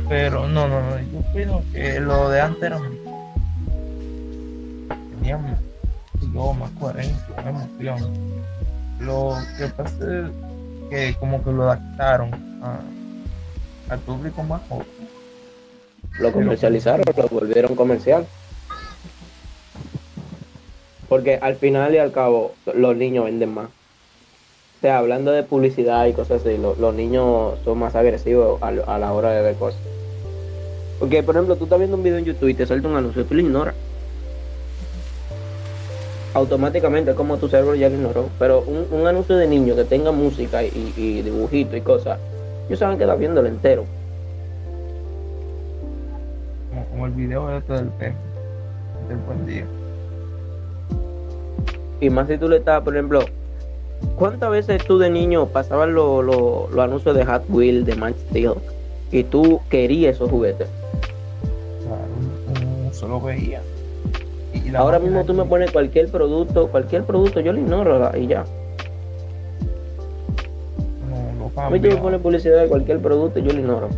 Pero 0.09 0.49
no, 0.49 0.69
no, 0.69 0.81
no, 0.81 0.99
yo 0.99 1.19
opino 1.19 1.63
que 1.73 2.01
lo 2.01 2.29
de 2.29 2.41
antes 2.41 2.63
era 2.63 2.79
mejor. 2.79 2.97
Más, 6.37 6.71
coherencia, 6.79 7.35
más 7.37 7.47
emoción. 7.47 8.13
Lo 9.01 9.37
que 9.59 9.67
pasa 9.69 9.95
es 9.99 10.31
que 10.91 11.17
como 11.19 11.43
que 11.43 11.51
lo 11.51 11.65
adaptaron 11.65 12.31
a, 12.63 12.79
al 13.89 13.99
público 14.01 14.43
más 14.43 14.61
joven. 14.69 14.87
Lo 16.19 16.33
comercializaron, 16.33 17.05
lo 17.17 17.29
volvieron 17.29 17.75
comercial. 17.75 18.27
Porque 21.09 21.39
al 21.41 21.57
final 21.57 21.95
y 21.95 21.99
al 21.99 22.13
cabo, 22.13 22.53
los 22.75 22.97
niños 22.97 23.25
venden 23.25 23.55
más. 23.55 23.67
O 23.67 24.81
sea, 24.83 24.99
hablando 24.99 25.31
de 25.31 25.43
publicidad 25.43 26.05
y 26.07 26.13
cosas 26.13 26.43
así, 26.43 26.59
lo- 26.59 26.75
los 26.75 26.95
niños 26.95 27.55
son 27.65 27.79
más 27.79 27.95
agresivos 27.95 28.61
a, 28.63 28.71
la 28.71 29.13
hora 29.13 29.31
de 29.31 29.43
ver 29.43 29.55
cosas. 29.57 29.81
Porque, 30.99 31.23
por 31.23 31.35
ejemplo, 31.35 31.57
tú 31.57 31.65
estás 31.65 31.79
viendo 31.79 31.97
un 31.97 32.03
video 32.03 32.19
en 32.19 32.25
YouTube 32.27 32.49
y 32.49 32.55
te 32.55 32.67
salta 32.67 32.89
un 32.89 32.97
anuncio, 32.97 33.25
tú 33.25 33.35
lo 33.35 33.41
ignoras. 33.41 33.75
Automáticamente, 36.37 37.15
como 37.15 37.39
tu 37.39 37.49
cerebro 37.49 37.75
ya 37.77 37.89
lo 37.89 37.95
ignoró. 37.95 38.29
Pero 38.39 38.61
un, 38.67 38.87
un 38.91 39.07
anuncio 39.07 39.37
de 39.37 39.47
niño 39.47 39.75
que 39.75 39.85
tenga 39.85 40.13
música 40.13 40.63
y, 40.63 40.93
y 40.95 41.23
dibujito 41.23 41.75
y 41.79 41.81
cosas, 41.81 42.19
ellos 42.67 42.79
saben 42.79 42.99
que 42.99 43.05
estás 43.05 43.19
viéndolo 43.19 43.49
entero. 43.49 43.87
como, 46.69 46.85
como 46.89 47.07
el 47.07 47.13
video 47.13 47.51
este 47.57 47.73
del 47.73 47.87
perro, 47.89 48.17
del 49.09 49.17
buen 49.19 49.47
día. 49.47 49.65
Y 52.03 52.11
más 52.11 52.29
si 52.29 52.37
tú 52.37 52.51
le 52.51 52.59
estás, 52.59 52.83
por 52.83 52.93
ejemplo, 52.95 53.21
¿cuántas 54.19 54.51
veces 54.51 54.85
tú 54.85 54.99
de 54.99 55.09
niño 55.09 55.47
pasabas 55.47 55.89
los 55.89 56.23
los- 56.23 56.71
los 56.71 56.85
anuncios 56.85 57.17
de 57.17 57.25
Hot 57.25 57.45
Wheels, 57.49 57.87
de 57.87 57.95
Max 57.97 58.17
Steel, 58.29 58.53
y 59.11 59.25
tú 59.25 59.59
querías 59.71 60.17
esos 60.17 60.29
juguetes? 60.31 60.69
Claro, 61.87 62.93
solo 62.93 63.23
veía. 63.23 63.63
Ahora 64.75 64.99
mismo 64.99 65.25
tú 65.25 65.33
me 65.35 65.45
pones 65.45 65.71
cualquier 65.71 66.11
producto, 66.11 66.69
cualquier 66.69 67.05
producto, 67.05 67.41
yo 67.41 67.53
lo 67.53 67.61
ignoro 67.61 68.11
y 68.17 68.27
ya. 68.27 68.45
No, 71.09 71.51
lo 71.55 71.61
A 71.61 71.71
mí 71.71 71.81
tú 71.81 71.89
me 71.89 71.97
pones 71.97 72.21
publicidad 72.21 72.63
de 72.63 72.69
cualquier 72.69 73.01
producto, 73.01 73.39
yo 73.39 73.53
lo 73.53 73.61
ignoro. 73.61 73.89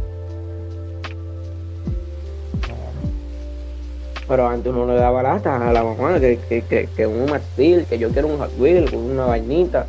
Pero 4.28 4.46
antes 4.46 4.70
uno 4.70 4.86
le 4.86 5.00
daba 5.00 5.22
lata 5.22 5.68
a 5.68 5.72
la 5.72 5.82
mamá 5.82 6.20
que, 6.20 6.38
que, 6.48 6.60
que, 6.60 6.86
que 6.94 7.06
un 7.06 7.30
Max 7.30 7.44
Steel, 7.54 7.86
que 7.86 7.98
yo 7.98 8.10
quiero 8.10 8.28
un 8.28 8.38
Hot 8.38 8.50
Wheels, 8.58 8.92
una 8.92 9.24
vainita. 9.24 9.86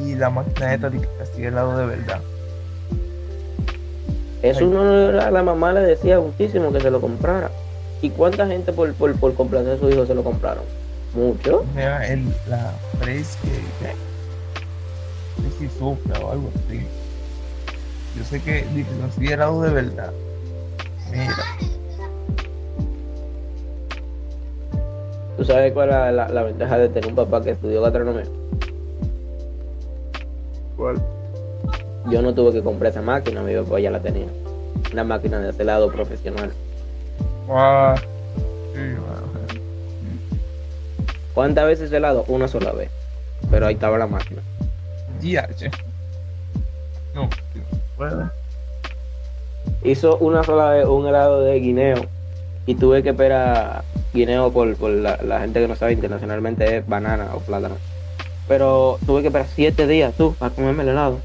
Y 0.00 0.14
la 0.14 0.30
máquina 0.30 0.72
esta 0.72 0.88
de 0.88 1.00
helado 1.38 1.76
de 1.76 1.86
verdad. 1.86 2.20
Eso 4.42 4.66
uno, 4.66 5.10
la, 5.10 5.32
la 5.32 5.42
mamá 5.42 5.72
le 5.72 5.80
decía 5.80 6.20
muchísimo 6.20 6.72
que 6.72 6.80
se 6.80 6.90
lo 6.90 7.00
comprara. 7.00 7.50
¿Y 8.02 8.10
cuánta 8.10 8.46
gente 8.46 8.72
por, 8.72 8.92
por, 8.94 9.14
por 9.18 9.34
complacer 9.34 9.72
a 9.72 9.78
su 9.78 9.88
hijo 9.90 10.06
se 10.06 10.14
lo 10.14 10.22
compraron? 10.22 10.64
Mucho. 11.14 11.64
Era 11.76 12.06
el, 12.06 12.24
la 12.48 12.74
Trace 12.98 13.38
que. 13.42 13.50
que- 13.84 14.06
Tracy 15.36 15.68
Sopra 15.78 16.18
o 16.20 16.32
algo 16.32 16.50
así. 16.54 16.80
Yo 18.16 18.24
sé 18.24 18.40
que 18.42 18.52
de 18.64 18.84
que 18.84 19.02
hacía 19.06 19.34
helado 19.34 19.62
de 19.62 19.70
verdad. 19.70 20.12
Mira, 21.10 21.36
¿Tú 25.36 25.44
sabes 25.44 25.72
cuál 25.72 25.90
es 25.90 25.94
la, 25.94 26.12
la- 26.12 26.28
la 26.28 26.42
ventaja 26.44 26.78
de 26.78 26.88
tener 26.88 27.08
un 27.10 27.14
papá 27.14 27.42
que 27.42 27.50
estudió 27.50 27.82
gastronomía? 27.82 28.24
¿cuál? 30.76 30.96
Yo 32.10 32.22
no 32.22 32.34
tuve 32.34 32.52
que 32.52 32.62
comprar 32.62 32.90
esa 32.92 33.02
máquina, 33.02 33.42
mi 33.42 33.54
papá 33.54 33.80
ya 33.80 33.90
la 33.90 34.00
tenía. 34.00 34.26
Una 34.92 35.04
máquina 35.04 35.38
de 35.40 35.50
helado 35.62 35.90
profesional. 35.90 36.50
Ah, 37.48 37.94
sí. 38.74 38.80
¿Cuántas 41.34 41.66
veces 41.66 41.92
helado? 41.92 42.24
Una 42.28 42.48
sola 42.48 42.72
vez. 42.72 42.90
Pero 43.50 43.66
ahí 43.66 43.74
estaba 43.74 43.98
la 43.98 44.06
máquina. 44.06 44.40
GH. 45.20 45.70
No, 47.14 47.28
bueno. 47.96 48.30
Hizo 49.84 50.16
una 50.18 50.42
sola 50.42 50.70
vez 50.70 50.86
un 50.86 51.06
helado 51.06 51.42
de 51.42 51.60
guineo 51.60 52.06
y 52.66 52.74
tuve 52.74 53.02
que 53.02 53.10
esperar 53.10 53.84
guineo 54.12 54.50
por, 54.52 54.74
por 54.76 54.90
la, 54.90 55.18
la 55.22 55.40
gente 55.40 55.60
que 55.60 55.68
no 55.68 55.76
sabe 55.76 55.92
internacionalmente 55.92 56.78
es 56.78 56.86
banana 56.86 57.28
o 57.34 57.40
plátano. 57.40 57.76
Pero 58.48 58.98
tuve 59.06 59.22
que 59.22 59.28
esperar 59.28 59.46
siete 59.54 59.86
días 59.86 60.14
tú 60.14 60.34
para 60.34 60.54
comerme 60.54 60.82
el 60.82 60.90
helado. 60.90 61.18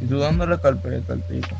Y 0.00 0.06
tú 0.06 0.18
dándole 0.18 0.58
carpeta 0.58 1.12
al 1.14 1.22
tipo. 1.22 1.56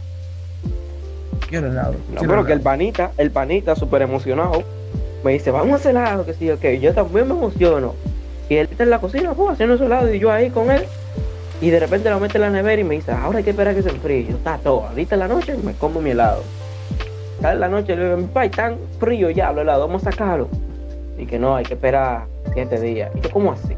Quiero 1.48 1.68
helado. 1.68 1.92
No, 2.10 2.18
quiero 2.18 2.28
pero 2.32 2.44
que 2.44 2.52
el 2.52 2.60
panita, 2.60 3.12
el 3.18 3.30
panita 3.30 3.76
súper 3.76 4.02
emocionado, 4.02 4.62
me 5.24 5.32
dice, 5.32 5.50
vamos 5.50 5.72
a 5.72 5.76
hacer 5.76 5.90
helado, 5.92 6.24
que 6.24 6.34
sí, 6.34 6.50
ok. 6.50 6.64
Yo 6.80 6.92
también 6.94 7.28
me 7.28 7.34
emociono. 7.34 7.94
Y 8.48 8.56
él 8.56 8.68
está 8.70 8.84
en 8.84 8.90
la 8.90 9.00
cocina, 9.00 9.32
pues, 9.34 9.50
haciendo 9.52 9.76
su 9.78 9.84
helado, 9.84 10.12
y 10.12 10.18
yo 10.18 10.30
ahí 10.30 10.50
con 10.50 10.70
él. 10.70 10.84
Y 11.60 11.70
de 11.70 11.80
repente 11.80 12.10
lo 12.10 12.20
mete 12.20 12.36
en 12.36 12.42
la 12.42 12.50
nevera 12.50 12.80
y 12.80 12.84
me 12.84 12.96
dice, 12.96 13.12
ahora 13.12 13.38
hay 13.38 13.44
que 13.44 13.50
esperar 13.50 13.72
a 13.72 13.76
que 13.76 13.82
se 13.82 13.88
enfríe. 13.90 14.26
Yo, 14.28 14.36
está 14.36 14.58
todo, 14.58 14.86
ahorita 14.86 15.14
en 15.14 15.18
la 15.20 15.28
noche 15.28 15.56
me 15.62 15.72
como 15.72 16.00
mi 16.00 16.10
helado. 16.10 16.42
Está 17.36 17.52
en 17.52 17.60
la 17.60 17.68
noche, 17.68 17.96
le 17.96 18.04
digo, 18.04 18.16
mi 18.18 18.24
papá, 18.24 18.48
tan 18.50 18.76
frío 19.00 19.30
ya 19.30 19.52
los 19.52 19.62
helados, 19.62 19.86
vamos 19.88 20.06
a 20.06 20.10
sacarlo. 20.10 20.48
Y 21.18 21.26
que 21.26 21.38
no, 21.38 21.56
hay 21.56 21.64
que 21.64 21.74
esperar 21.74 22.26
siete 22.52 22.78
días. 22.80 23.10
Y 23.14 23.20
yo, 23.20 23.30
¿cómo 23.30 23.52
así? 23.52 23.74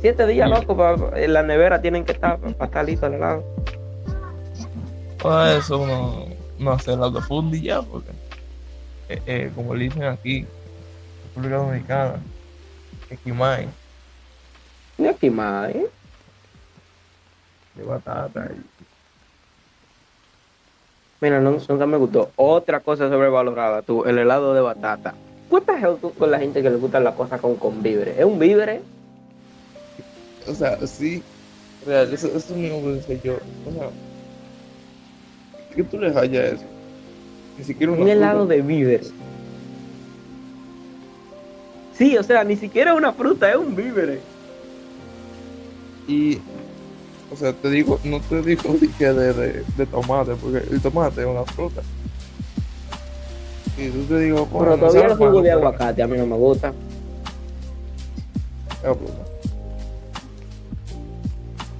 Siete 0.00 0.26
días, 0.26 0.48
loco, 0.48 0.76
pa- 0.76 0.96
en 1.16 1.32
la 1.32 1.42
nevera 1.42 1.80
tienen 1.80 2.04
que 2.04 2.12
estar 2.12 2.38
para 2.38 2.64
estar 2.64 2.84
listo 2.84 3.06
el 3.06 3.14
helado. 3.14 3.44
Para 5.26 5.56
eso 5.56 5.78
uno 5.80 6.26
no 6.56 6.70
hace 6.70 6.92
helado 6.92 7.20
fundi 7.20 7.60
ya, 7.60 7.82
porque, 7.82 8.12
eh, 9.08 9.20
eh, 9.26 9.52
como 9.56 9.74
le 9.74 9.86
dicen 9.86 10.04
aquí, 10.04 10.46
República 11.24 11.56
Dominicana, 11.56 12.24
esquimay, 13.10 13.68
Y 14.98 15.06
aquí 15.08 15.28
más, 15.28 15.74
¿eh? 15.74 15.90
de 17.74 17.82
batata 17.82 18.48
y 18.54 18.84
Mira, 21.20 21.40
no- 21.40 21.58
nunca 21.68 21.86
me 21.86 21.96
gustó. 21.96 22.30
Otra 22.36 22.80
cosa 22.80 23.08
sobrevalorada, 23.08 23.82
tú, 23.82 24.04
el 24.04 24.18
helado 24.18 24.54
de 24.54 24.60
batata. 24.60 25.16
¿Qué 25.50 25.60
pasa 25.60 25.96
tú 26.00 26.14
con 26.14 26.30
la 26.30 26.38
gente 26.38 26.62
que 26.62 26.70
le 26.70 26.76
gustan 26.76 27.02
las 27.02 27.14
cosas 27.14 27.40
con, 27.40 27.56
con 27.56 27.82
víveres? 27.82 28.16
¿Es 28.16 28.24
un 28.24 28.38
víveres? 28.38 28.80
O 30.46 30.54
sea, 30.54 30.78
sí, 30.86 31.24
real, 31.82 32.12
eso, 32.14 32.28
eso 32.28 32.54
mismo 32.54 32.80
pensé 32.84 33.20
yo. 33.24 33.38
O 33.64 33.72
sea, 33.72 33.90
¿qué 35.76 35.84
tú 35.84 35.98
le 35.98 36.10
hallas 36.10 36.54
eso? 36.54 36.64
Ni 37.58 37.64
siquiera 37.64 37.92
una 37.92 38.02
Un 38.02 38.08
helado 38.08 38.40
fruta. 38.40 38.54
de 38.54 38.62
víveres. 38.62 39.12
Sí, 41.96 42.16
o 42.18 42.22
sea, 42.22 42.44
ni 42.44 42.56
siquiera 42.56 42.94
una 42.94 43.12
fruta, 43.12 43.50
es 43.50 43.56
un 43.56 43.74
víveres. 43.74 44.20
Y, 46.08 46.38
o 47.32 47.36
sea, 47.36 47.52
te 47.52 47.70
digo, 47.70 47.98
no 48.04 48.20
te 48.20 48.42
digo 48.42 48.62
que 48.98 49.06
de, 49.12 49.32
de, 49.32 49.64
de 49.76 49.86
tomate, 49.86 50.34
porque 50.34 50.58
el 50.70 50.80
tomate 50.80 51.22
es 51.22 51.26
una 51.26 51.44
fruta. 51.44 51.82
Y 53.78 53.88
tú 53.88 54.02
te 54.04 54.18
digo, 54.20 54.46
Pero 54.46 54.58
bueno, 54.60 54.76
todavía 54.76 55.00
sabe 55.02 55.12
el 55.12 55.18
jugo 55.18 55.42
de 55.42 55.50
aguacate 55.52 56.02
a 56.02 56.06
mí 56.06 56.16
no 56.18 56.26
me 56.26 56.36
gusta. 56.36 56.72
es 58.82 58.82
fruta. 58.82 59.35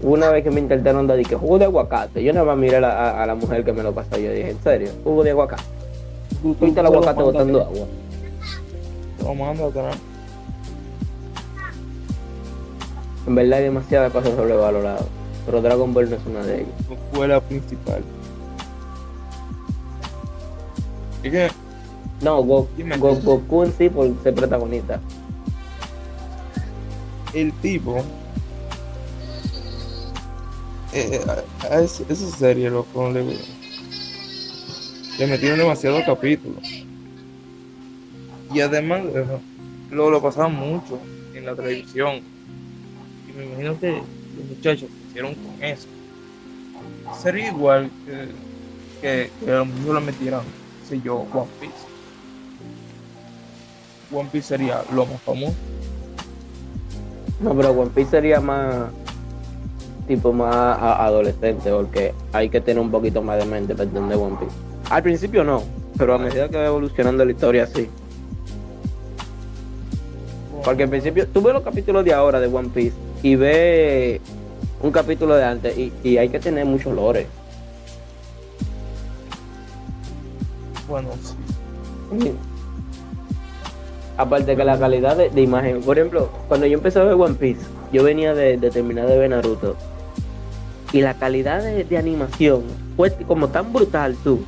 Una 0.03 0.29
vez 0.31 0.45
que 0.45 0.51
me 0.51 0.61
intentaron 0.61 1.07
dar 1.07 1.19
y 1.19 1.25
que 1.25 1.37
jugo 1.37 1.59
de 1.59 1.65
aguacate, 1.65 2.23
yo 2.23 2.33
nada 2.33 2.45
más 2.47 2.57
miré 2.59 2.77
a 2.77 2.81
la, 2.81 3.23
a- 3.23 3.27
la 3.27 3.35
mujer 3.35 3.65
que 3.65 3.73
me 3.73 3.83
lo 3.83 3.93
pasó. 3.95 4.19
Yo 4.19 4.31
dije, 4.31 4.51
¿en 4.51 4.63
serio? 4.63 4.91
Jugo 5.05 5.25
de 5.25 5.31
aguacate. 5.31 5.63
Viste 6.61 6.81
el 6.81 6.87
aguacate 6.87 7.23
botando 7.23 7.61
atrás, 7.63 7.75
agua. 7.77 7.87
Atrás. 9.69 9.97
En 13.27 13.35
verdad 13.35 13.59
hay 13.59 13.65
demasiadas 13.65 14.13
cosas 14.13 14.35
sobrevaloradas. 14.37 15.05
Pero 15.47 15.63
Dragon 15.63 15.93
Ball 15.95 16.11
no 16.11 16.17
es 16.17 16.23
una 16.27 16.43
de 16.45 16.57
ellas. 16.63 16.73
Fue 17.13 17.27
la 17.29 17.41
principal. 17.41 18.03
Es 21.23 21.33
que 21.33 21.49
No. 22.23 22.43
Go- 22.43 22.69
Goku 23.25 23.63
en 23.65 23.73
sí 23.73 23.89
por 23.89 24.09
ser 24.23 24.35
protagonista. 24.35 25.01
el 27.35 27.53
tipo. 27.55 27.97
Eh, 30.93 31.21
a, 31.27 31.75
a 31.75 31.81
esa, 31.81 32.05
serie, 32.37 32.71
loco, 32.71 33.11
le, 33.11 33.25
le 35.19 35.27
metieron 35.27 35.59
demasiados 35.59 36.05
capítulos. 36.05 36.63
Y 38.53 38.61
además 38.61 39.03
lo, 39.91 40.11
lo 40.11 40.23
pasaban 40.23 40.55
mucho 40.55 40.99
en 41.35 41.47
la 41.47 41.55
televisión. 41.55 42.21
Y 43.29 43.33
me 43.37 43.47
imagino 43.47 43.79
que 43.79 43.93
los 43.93 44.47
muchachos 44.49 44.89
hicieron 45.09 45.35
con 45.35 45.63
eso. 45.63 45.89
Sería 47.21 47.49
igual 47.49 47.91
que, 48.05 48.29
que, 49.01 49.31
que 49.45 49.51
a 49.51 49.57
lo 49.59 49.67
mejor 49.67 49.95
lo 49.95 50.01
metieran, 50.01 50.43
sé 50.89 51.01
yo, 51.01 51.27
One 51.33 51.49
Piece. 51.61 51.75
One 54.13 54.29
Piece 54.31 54.49
sería 54.49 54.85
lo 54.93 55.07
más 55.07 55.21
famoso. 55.23 55.55
No, 57.41 57.55
pero 57.55 57.71
One 57.71 57.91
Piece 57.95 58.11
sería 58.11 58.41
más 58.41 58.91
tipo 60.07 60.33
más 60.33 60.79
adolescente 60.81 61.71
porque 61.71 62.15
hay 62.33 62.49
que 62.49 62.61
tener 62.61 62.81
un 62.81 62.91
poquito 62.91 63.23
más 63.23 63.39
de 63.39 63.47
mente 63.47 63.75
para 63.75 63.85
entender 63.85 64.17
One 64.17 64.37
Piece. 64.39 64.55
Al 64.91 65.03
principio 65.03 65.45
no, 65.45 65.63
pero 65.99 66.15
a 66.15 66.19
medida 66.19 66.49
que 66.49 66.57
va 66.57 66.67
evolucionando 66.67 67.25
la 67.25 67.33
historia 67.33 67.67
sí. 67.67 67.89
Porque 70.65 70.85
al 70.85 70.89
principio, 70.89 71.27
tú 71.29 71.43
ves 71.43 71.55
los 71.55 71.63
capítulos 71.63 72.05
de 72.05 72.13
ahora 72.13 72.41
de 72.41 72.47
One 72.47 72.71
Piece 72.75 72.97
y 73.23 73.37
ves 73.37 74.21
un 74.83 74.91
capítulo 74.91 75.35
de 75.35 75.45
antes 75.45 75.77
y, 75.79 75.93
y 76.03 76.19
hay 76.19 76.29
que 76.29 76.41
tener 76.41 76.65
mucho 76.65 76.93
lore. 76.93 77.27
Bueno, 80.89 81.09
sí. 82.21 82.33
Aparte 84.17 84.57
que 84.57 84.65
la 84.65 84.79
calidad 84.79 85.17
de, 85.17 85.31
de 85.31 85.43
imagen, 85.43 85.83
por 85.83 85.99
ejemplo, 85.99 86.31
cuando 86.49 86.67
yo 86.67 86.75
empecé 86.75 87.01
a 87.01 87.05
ver 87.05 87.15
One 87.15 87.35
Piece, 87.35 87.67
yo 87.93 88.03
venía 88.03 88.35
de, 88.35 88.57
de 88.57 88.71
terminar 88.71 89.07
de 89.09 89.19
ver 89.19 89.31
Naruto. 89.31 89.77
Y 90.93 91.01
la 91.01 91.15
calidad 91.15 91.63
de, 91.63 91.85
de 91.85 91.99
animación 91.99 92.65
fue 92.97 93.13
como 93.13 93.49
tan 93.49 93.73
brutal 93.73 94.17
tú. 94.23 94.45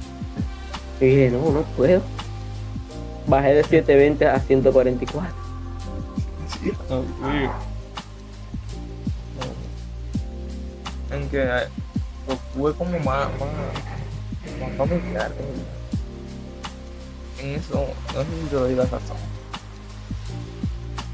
Y 1.00 1.06
dije, 1.06 1.30
no, 1.30 1.50
no 1.50 1.62
puedo. 1.76 2.02
Bajé 3.26 3.54
de 3.54 3.62
720 3.62 4.26
a 4.26 4.40
144. 4.40 5.34
Sí, 6.48 6.72
no, 6.88 7.02
sí. 7.02 7.06
No. 11.10 11.16
En 11.16 11.28
que 11.28 11.42
eh, 11.42 11.68
Goku 12.26 12.68
es 12.68 12.76
como 12.76 12.98
más, 13.00 13.28
más, 13.38 13.48
más 14.60 14.76
familiar. 14.76 15.30
En 17.38 17.54
eso, 17.54 17.86
no 18.14 18.20
sé 18.20 18.26
si 18.42 18.48
te 18.48 18.56
doy 18.56 18.74
la 18.74 18.84
razón. 18.84 19.16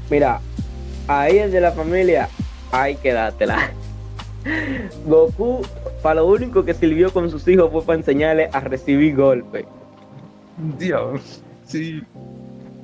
Mira, 0.09 0.39
ahí 1.07 1.37
es 1.37 1.51
de 1.51 1.61
la 1.61 1.71
familia, 1.71 2.29
hay 2.71 2.95
que 2.95 3.13
dártela. 3.13 3.71
Goku, 5.05 5.61
para 6.01 6.15
lo 6.15 6.27
único 6.27 6.63
que 6.63 6.73
sirvió 6.73 7.11
con 7.11 7.29
sus 7.29 7.47
hijos 7.47 7.71
fue 7.71 7.83
para 7.83 7.99
enseñarles 7.99 8.53
a 8.53 8.59
recibir 8.59 9.15
golpes. 9.15 9.65
Dios, 10.77 11.41
sí. 11.65 12.01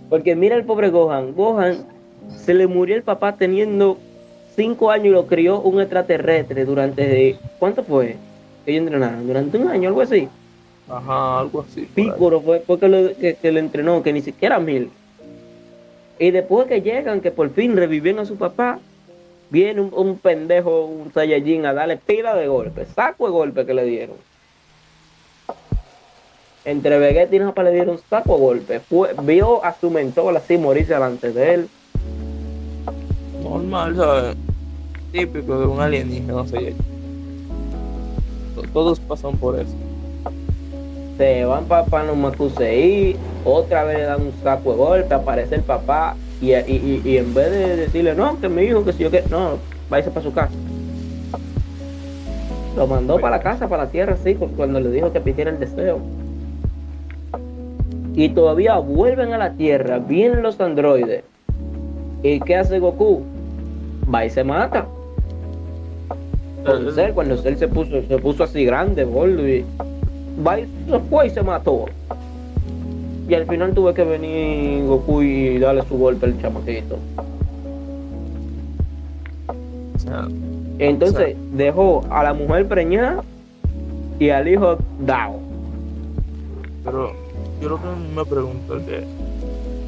Porque 0.10 0.36
mira 0.36 0.56
el 0.56 0.66
pobre 0.66 0.90
Gohan. 0.90 1.34
Gohan 1.34 1.86
se 2.36 2.54
le 2.54 2.68
murió 2.68 2.96
el 2.96 3.04
papá 3.04 3.36
teniendo 3.36 3.98
5 4.56 4.92
años 4.92 5.06
y 5.08 5.10
lo 5.10 5.28
crió 5.28 5.62
un 5.62 5.80
extraterrestre 5.80 6.66
durante. 6.66 7.38
¿Cuánto 7.60 7.84
fue? 7.84 8.18
Que 8.66 8.72
ellos 8.72 8.84
entrenaron. 8.84 9.28
Durante 9.28 9.58
un 9.58 9.68
año, 9.68 9.90
algo 9.90 10.02
así. 10.02 10.28
Ajá, 10.90 11.40
algo 11.40 11.62
así. 11.62 11.88
Piccolo 11.94 12.42
fue 12.42 12.62
porque 12.66 12.90
lo, 12.90 13.16
que, 13.16 13.36
que 13.36 13.52
lo 13.52 13.60
entrenó, 13.60 14.04
que 14.04 14.12
ni 14.12 14.22
siquiera 14.22 14.60
mil. 14.60 14.90
Y 16.20 16.32
después 16.32 16.68
que 16.68 16.82
llegan, 16.82 17.22
que 17.22 17.32
por 17.32 17.50
fin 17.52 17.76
reviven 17.76 18.20
a 18.20 18.26
su 18.26 18.36
papá, 18.36 18.80
viene 19.52 19.82
un, 19.82 19.92
un 19.94 20.18
pendejo, 20.18 20.86
un 20.86 21.14
Saiyajin 21.14 21.66
a 21.66 21.74
darle 21.74 21.98
pila 21.98 22.34
de 22.36 22.48
golpes, 22.48 22.88
saco 22.96 23.26
de 23.26 23.32
golpes 23.32 23.66
que 23.68 23.74
le 23.74 23.84
dieron. 23.86 24.16
Entre 26.64 26.98
Vegeta 27.00 27.36
y 27.36 27.40
Nappa 27.40 27.64
le 27.64 27.72
dieron 27.72 28.00
saco 28.10 28.36
de 28.36 28.40
golpes. 28.40 28.82
Fue- 28.90 29.14
vio 29.24 29.64
a 29.64 29.76
su 29.80 29.90
mentor 29.90 30.36
así 30.38 30.58
morirse 30.58 30.94
delante 30.94 31.32
de 31.32 31.54
él. 31.56 31.68
Normal, 33.44 33.96
¿sabes? 33.96 34.36
Típico 35.12 35.60
de 35.60 35.66
un 35.66 35.82
alienígena, 35.82 36.34
no 36.34 36.48
sé. 36.48 36.74
To- 38.56 38.62
Todos 38.74 39.00
pasan 39.02 39.36
por 39.38 39.60
eso. 39.60 39.76
Se 41.18 41.44
van 41.46 41.66
para 41.66 41.86
pa 41.86 42.04
Namekusei, 42.04 43.16
otra 43.44 43.84
vez 43.84 43.98
le 43.98 44.04
dan 44.06 44.22
un 44.22 44.34
saco 44.44 44.72
de 44.72 44.78
golpe, 44.78 45.14
aparece 45.14 45.56
el 45.56 45.62
papá 45.62 46.16
y, 46.42 46.54
y- 46.54 47.02
y- 47.06 47.18
en 47.18 47.34
vez 47.34 47.52
de 47.52 47.76
decirle, 47.78 48.16
no, 48.16 48.40
que 48.40 48.50
mi 48.50 48.64
hijo, 48.64 48.84
que 48.84 48.94
si 48.94 49.04
yo 49.04 49.12
que, 49.12 49.24
no, 49.30 49.60
váyase 49.90 50.10
para 50.10 50.24
su 50.24 50.34
casa. 50.34 50.54
Lo 52.76 52.88
mandó 52.88 53.20
para 53.20 53.38
la 53.38 53.44
casa, 53.44 53.68
para 53.68 53.84
la 53.86 53.90
tierra, 53.90 54.18
sí, 54.18 54.36
cu- 54.36 54.50
cuando 54.56 54.80
le 54.80 54.90
dijo 54.90 55.12
que 55.14 55.20
pidiera 55.22 55.52
el 55.52 55.60
deseo. 55.60 56.00
Y 58.16 58.30
todavía 58.30 58.78
vuelven 58.78 59.34
a 59.34 59.38
la 59.38 59.52
tierra, 59.52 60.00
vienen 60.00 60.42
los 60.42 60.60
androides. 60.60 61.24
¿Y 62.24 62.40
qué 62.42 62.56
hace 62.56 62.80
Goku? 62.80 63.22
Va 64.14 64.26
y 64.26 64.30
se 64.30 64.44
mata. 64.44 64.86
Con 66.66 67.14
cuando 67.14 67.38
Cell 67.38 67.56
se 67.56 67.68
puso, 67.68 68.02
se 68.08 68.18
puso 68.20 68.44
así 68.44 68.66
grande, 68.66 69.04
gordo, 69.04 69.48
y 69.48 69.66
va 70.46 70.60
y 70.60 70.68
se 70.90 71.00
fue 71.10 71.28
y 71.28 71.30
se 71.32 71.42
mató. 71.42 71.86
Y 73.32 73.34
al 73.34 73.48
final 73.48 73.74
tuve 73.74 73.94
que 73.94 74.04
venir 74.04 74.84
Goku 74.84 75.22
y 75.22 75.58
darle 75.58 75.84
su 75.84 75.98
golpe 75.98 76.26
al 76.26 76.42
chamaquito. 76.42 76.98
Entonces 80.78 81.38
dejó 81.54 82.04
a 82.10 82.24
la 82.24 82.34
mujer 82.34 82.68
preñada 82.68 83.24
y 84.20 84.32
al 84.32 84.50
hijo 84.50 84.78
dado. 85.00 85.40
pero 86.84 87.14
yo 87.62 87.70
lo 87.70 87.78
que 87.78 87.88
me 88.14 88.26
pregunto 88.26 88.76
es 88.76 88.84
que 88.84 89.04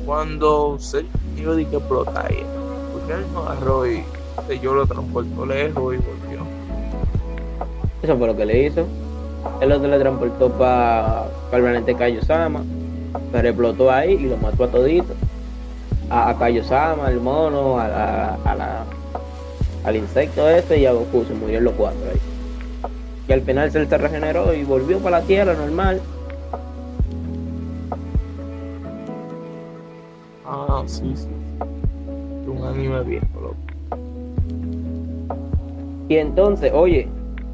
cuando 0.06 0.80
se 0.80 1.04
iba 1.38 1.54
de 1.54 1.66
que 1.66 1.76
explota 1.76 2.22
¿por 2.22 3.02
qué 3.08 3.14
él 3.14 3.26
no 3.34 3.42
agarró 3.42 3.86
y 3.92 4.04
se 4.48 4.58
yo 4.60 4.74
lo 4.74 4.88
transportó 4.88 5.46
lejos 5.46 5.96
y 5.96 5.98
volvió? 5.98 6.46
Eso 8.02 8.18
fue 8.18 8.26
lo 8.28 8.38
que 8.38 8.46
le 8.46 8.68
hizo. 8.68 8.86
Él 9.60 9.68
lo 9.68 9.82
teletransportó 9.82 10.50
para 10.50 11.26
el 11.52 11.62
planeta 11.62 11.94
Kaiosama, 11.98 12.64
pero 13.32 13.48
explotó 13.50 13.92
ahí 13.92 14.14
y 14.14 14.28
lo 14.28 14.38
mató 14.38 14.64
a 14.66 14.68
todito. 14.68 15.14
A, 16.10 16.30
a 16.30 16.38
Kaiosama, 16.38 17.08
al 17.08 17.20
mono, 17.20 17.80
a 17.80 17.88
la, 17.88 18.36
a 18.46 18.56
la- 18.56 18.86
al 19.84 19.96
insecto 19.98 20.48
ese 20.50 20.80
y 20.80 20.86
a 20.86 20.94
Goku, 20.94 21.26
se 21.26 21.34
murieron 21.34 21.66
los 21.66 21.74
cuatro 21.74 22.00
ahí. 22.10 22.20
Y 23.28 23.34
al 23.34 23.42
final 23.42 23.72
se 23.72 23.86
se 23.86 23.98
regeneró 23.98 24.54
y 24.54 24.64
volvió 24.64 25.00
para 25.00 25.20
la 25.20 25.26
tierra 25.26 25.54
normal. 25.54 26.02
Ah, 30.46 30.84
sí, 30.86 31.12
sí. 31.16 31.28
Un 32.48 32.64
anime 32.66 33.02
viejo, 33.04 33.26
loco. 33.42 33.56
Y 36.10 36.18
entonces, 36.18 36.72
oye, 36.74 37.08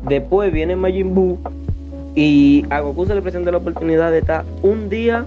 después 0.08 0.52
viene 0.52 0.76
Majin 0.76 1.14
Buu 1.14 1.38
y 2.16 2.66
a 2.70 2.80
Goku 2.82 3.06
se 3.06 3.16
le 3.16 3.22
presenta 3.22 3.52
la 3.52 3.58
oportunidad 3.58 4.12
de 4.12 4.20
estar 4.20 4.44
un 4.64 4.90
día 4.90 5.26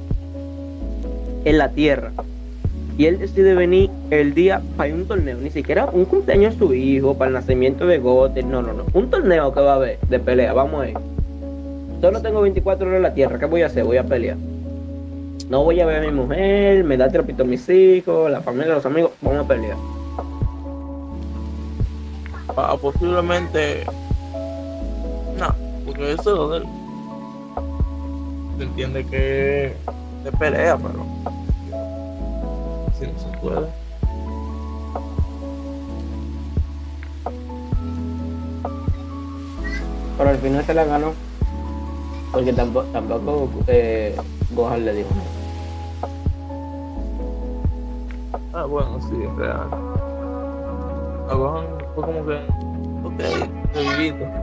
en 1.45 1.59
la 1.59 1.71
Tierra. 1.71 2.13
Y 2.99 3.07
él 3.07 3.19
decide 3.19 3.55
venir 3.55 3.91
el 4.11 4.35
día 4.35 4.61
para 4.77 4.93
un 4.93 5.07
torneo, 5.07 5.39
ni 5.39 5.51
siquiera 5.51 5.87
un 5.87 6.05
cumpleaños 6.05 6.55
de 6.55 6.59
su 6.59 6.75
hijo, 6.75 7.15
para 7.15 7.29
el 7.29 7.35
nacimiento 7.35 7.87
de 7.87 7.99
Goten, 7.99 8.51
no, 8.51 8.61
no, 8.61 8.75
no. 8.75 8.85
Un 8.93 9.11
torneo 9.11 9.53
que 9.53 9.61
va 9.61 9.73
a 9.73 9.77
haber 9.77 9.99
de 10.01 10.19
pelea, 10.19 10.53
vamos 10.53 10.83
a 10.83 10.91
ir. 10.91 10.99
Solo 12.01 12.21
tengo 12.21 12.43
24 12.43 12.87
horas 12.87 12.97
en 12.97 13.03
la 13.03 13.15
Tierra, 13.15 13.39
¿qué 13.39 13.47
voy 13.47 13.63
a 13.63 13.67
hacer? 13.67 13.85
Voy 13.85 13.97
a 13.97 14.05
pelear. 14.05 14.37
No 15.49 15.65
voy 15.65 15.81
a 15.81 15.87
ver 15.87 16.03
a 16.03 16.07
mi 16.07 16.13
mujer, 16.13 16.85
me 16.85 16.97
da 16.97 17.09
trapito 17.09 17.45
a 17.45 17.47
mis 17.47 17.69
hijos, 17.69 18.31
la 18.31 18.41
familia, 18.41 18.75
los 18.75 18.87
amigos, 18.87 19.13
vamos 19.21 19.45
a 19.45 19.49
pelear. 19.49 19.77
Ah, 22.57 22.77
posiblemente. 22.81 23.85
No, 25.39 25.55
porque 25.87 26.13
eso 26.13 26.21
es 26.21 26.27
lo 26.27 26.49
de 26.51 26.59
él. 26.59 26.65
Entiende 28.61 29.05
que 29.07 29.75
se 30.23 30.33
pelea, 30.33 30.77
pero. 30.77 31.05
Si 32.99 33.07
no 33.07 33.19
se 33.19 33.39
puede. 33.39 33.67
Pero 40.19 40.31
al 40.31 40.39
final 40.39 40.65
se 40.65 40.75
la 40.75 40.85
ganó. 40.85 41.13
Porque 42.33 42.53
tampoco, 42.53 42.87
tampoco 42.89 43.51
eh, 43.67 44.17
Gohan 44.55 44.85
le 44.85 44.95
dijo. 44.95 45.11
Ah, 48.55 48.65
bueno, 48.65 49.01
sí, 49.01 49.15
en 49.15 49.37
real. 49.37 49.69
A 51.29 51.35
Gohan 51.35 51.67
fue 51.95 52.05
como 52.05 52.27
que. 52.27 52.37
Ok, 53.05 53.21
revivito. 53.75 54.42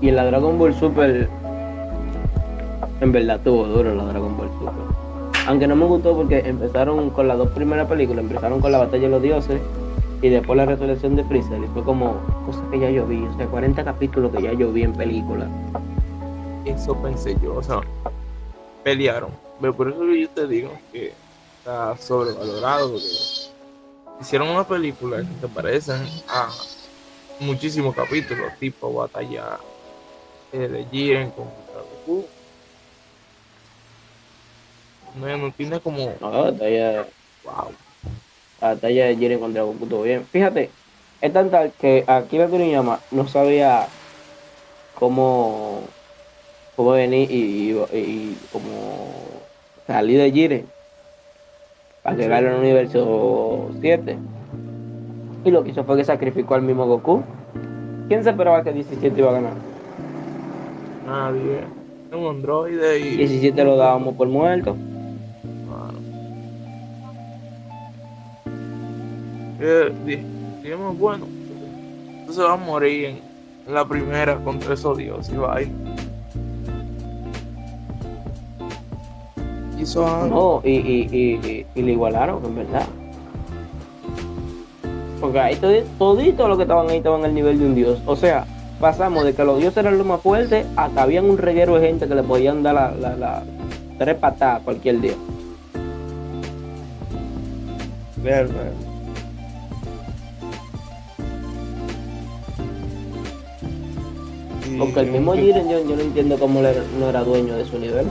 Y 0.00 0.10
la 0.10 0.24
Dragon 0.24 0.58
Ball 0.58 0.74
Super, 0.74 1.28
en 3.00 3.12
verdad 3.12 3.40
tuvo 3.44 3.66
duro 3.66 3.94
la 3.94 4.04
Dragon 4.04 4.36
Ball 4.36 4.48
Super. 4.58 4.72
Aunque 5.46 5.66
no 5.66 5.76
me 5.76 5.84
gustó 5.84 6.14
porque 6.16 6.38
empezaron 6.38 7.10
con 7.10 7.28
las 7.28 7.36
dos 7.36 7.50
primeras 7.50 7.88
películas, 7.88 8.24
empezaron 8.24 8.60
con 8.60 8.72
la 8.72 8.78
batalla 8.78 9.04
de 9.04 9.08
los 9.10 9.22
dioses 9.22 9.60
y 10.22 10.28
después 10.28 10.56
la 10.56 10.66
resurrección 10.66 11.16
de 11.16 11.24
Freezer. 11.24 11.62
Y 11.62 11.66
fue 11.68 11.82
como 11.82 12.16
cosas 12.46 12.62
que 12.70 12.78
ya 12.78 12.90
yo 12.90 13.06
vi, 13.06 13.24
o 13.24 13.36
sea, 13.36 13.46
40 13.46 13.84
capítulos 13.84 14.32
que 14.32 14.42
ya 14.42 14.52
yo 14.52 14.72
vi 14.72 14.84
en 14.84 14.92
película. 14.92 15.46
Eso 16.64 16.94
pensé 17.02 17.36
yo, 17.42 17.56
o 17.56 17.62
sea, 17.62 17.80
pelearon. 18.84 19.30
Pero 19.60 19.74
por 19.74 19.88
eso 19.88 20.04
yo 20.04 20.28
te 20.30 20.46
digo 20.46 20.70
que 20.92 21.12
está 21.58 21.96
sobrevalorado. 21.96 22.92
Porque 22.92 23.06
hicieron 24.20 24.48
una 24.48 24.64
película 24.64 25.18
que 25.18 25.46
te 25.46 25.48
parecen 25.48 26.02
a 26.28 26.48
muchísimos 27.40 27.94
capítulos, 27.94 28.52
tipo 28.58 28.92
batalla 28.92 29.58
eh, 30.52 30.68
de 30.68 30.84
Jiren 30.90 31.30
con 31.30 31.46
Goku. 31.46 32.26
No, 35.20 35.36
no 35.36 35.50
tiene 35.52 35.80
como. 35.80 36.12
No, 36.20 36.30
la 36.30 36.38
batalla, 36.50 37.06
Wow. 37.44 37.72
la 38.60 38.68
batalla 38.68 39.06
de 39.06 39.16
Jiren 39.16 39.40
contra 39.40 39.62
Goku 39.62 39.86
todo 39.86 40.02
bien. 40.02 40.26
Fíjate, 40.26 40.70
es 41.20 41.32
tan 41.32 41.50
tal 41.50 41.72
que 41.78 42.04
aquí 42.06 42.38
la 42.38 42.48
Toriyama 42.48 43.00
no 43.10 43.26
sabía 43.26 43.86
cómo, 44.98 45.80
cómo 46.76 46.90
venir 46.92 47.30
y, 47.30 47.72
y, 47.72 47.98
y 47.98 48.38
cómo 48.52 49.12
salir 49.86 50.20
de 50.20 50.30
Jiren 50.32 50.66
para 52.02 52.16
llegar 52.16 52.46
al 52.46 52.54
universo 52.58 53.70
7. 53.80 54.16
Y 55.44 55.50
lo 55.50 55.64
que 55.64 55.70
hizo 55.70 55.84
fue 55.84 55.96
que 55.96 56.04
sacrificó 56.04 56.54
al 56.54 56.62
mismo 56.62 56.86
Goku. 56.86 57.22
¿Quién 58.08 58.22
se 58.24 58.30
esperaba 58.30 58.62
que 58.62 58.72
17 58.72 59.18
iba 59.18 59.30
a 59.30 59.34
ganar? 59.34 59.52
Nadie. 61.10 61.58
Es 62.10 62.16
un 62.16 62.26
androide 62.26 62.98
y. 63.00 63.16
17 63.16 63.64
lo 63.64 63.76
dábamos 63.76 64.14
por 64.14 64.28
muerto. 64.28 64.76
Eh, 69.60 69.92
di- 70.06 70.22
digamos, 70.62 70.98
bueno, 70.98 71.26
entonces 72.20 72.42
va 72.44 72.54
a 72.54 72.56
morir 72.56 73.04
en, 73.06 73.18
en 73.66 73.74
la 73.74 73.84
primera 73.84 74.36
contra 74.42 74.72
esos 74.74 74.96
dioses 74.96 75.34
y 75.34 75.36
va 75.36 75.58
Hizo 79.78 80.06
algo. 80.06 80.60
No, 80.62 80.68
y, 80.68 80.74
y, 80.76 81.08
y, 81.10 81.46
y, 81.50 81.66
y 81.74 81.82
le 81.82 81.92
igualaron, 81.92 82.44
en 82.44 82.54
verdad. 82.54 82.86
Porque 85.20 85.38
ahí 85.40 85.54
todi- 85.56 85.84
todito 85.98 86.48
los 86.48 86.56
que 86.56 86.62
estaban 86.64 86.88
ahí 86.88 86.98
estaban 86.98 87.24
al 87.24 87.34
nivel 87.34 87.58
de 87.58 87.66
un 87.66 87.74
dios. 87.74 87.98
O 88.06 88.14
sea, 88.16 88.46
pasamos 88.80 89.24
de 89.24 89.34
que 89.34 89.44
los 89.44 89.58
dioses 89.58 89.76
eran 89.78 89.98
los 89.98 90.06
más 90.06 90.20
fuertes 90.20 90.66
a 90.76 90.88
que 90.88 90.98
habían 91.00 91.26
un 91.26 91.38
reguero 91.38 91.74
de 91.78 91.86
gente 91.86 92.08
que 92.08 92.14
le 92.14 92.22
podían 92.22 92.62
dar 92.62 92.74
la, 92.74 92.90
la, 92.92 93.16
la 93.16 93.42
tres 93.98 94.16
patadas 94.16 94.62
cualquier 94.62 95.00
día. 95.00 95.14
Real. 98.22 98.48
Y- 104.70 104.78
Porque 104.78 105.00
el 105.00 105.10
mismo 105.10 105.34
Jiren 105.34 105.68
yo, 105.68 105.80
yo 105.84 105.96
no 105.96 106.02
entiendo 106.02 106.38
cómo 106.38 106.60
no 106.62 107.08
era 107.08 107.24
dueño 107.24 107.56
de 107.56 107.64
su 107.64 107.78
nivel. 107.78 108.06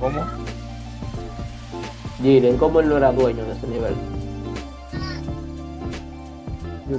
¿Cómo? 0.00 0.20
Jiren, 2.22 2.56
cómo 2.58 2.80
él 2.80 2.88
no 2.88 2.96
era 2.96 3.12
dueño 3.12 3.44
de 3.44 3.52
ese 3.52 3.66
nivel. 3.66 3.94
Yo 6.88 6.98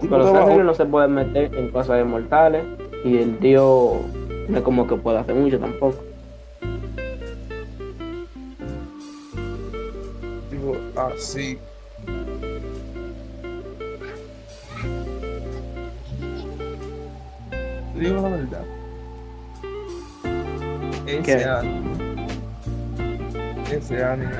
Pero 0.00 0.18
los 0.18 0.34
ángeles 0.34 0.64
no 0.64 0.74
se 0.74 0.86
pueden 0.86 1.14
meter 1.14 1.54
en 1.54 1.70
cosas 1.70 1.98
de 1.98 2.04
mortales 2.04 2.64
y 3.04 3.18
el 3.18 3.38
tío 3.38 4.00
no 4.48 4.58
es 4.58 4.62
como 4.62 4.86
que 4.86 4.96
puede 4.96 5.18
hacer 5.18 5.34
mucho 5.34 5.58
tampoco. 5.58 5.96
Digo, 10.50 10.76
así. 10.96 11.58
Te 17.94 18.00
digo 18.00 18.22
la 18.22 18.28
verdad. 18.28 18.64
Ese 21.06 21.22
¿Qué? 21.22 21.44
anime. 21.44 21.96
Ese 23.70 24.04
anime. 24.04 24.32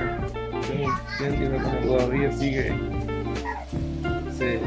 Yo 1.19 1.25
no 1.25 1.33
entiendo 1.33 1.57
cómo 1.63 1.97
todavía 1.97 2.31
sigue. 2.31 2.73
Se, 4.37 4.59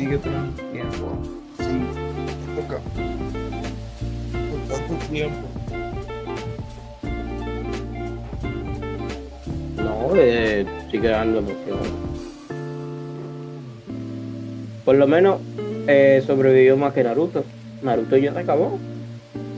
sigue 0.00 0.16
transmitiendo. 0.16 1.12
Sí. 1.58 1.76
Toca. 2.56 2.80
Por 4.48 4.60
tanto 4.78 5.06
tiempo. 5.10 5.46
No, 9.76 10.16
eh, 10.16 10.64
sigue 10.90 11.08
dando 11.08 11.40
emoción. 11.40 11.78
Por 14.86 14.96
lo 14.96 15.06
menos 15.06 15.42
eh, 15.86 16.22
sobrevivió 16.26 16.78
más 16.78 16.94
que 16.94 17.04
Naruto. 17.04 17.44
Naruto 17.82 18.16
ya 18.16 18.32
se 18.32 18.38
acabó. 18.38 18.78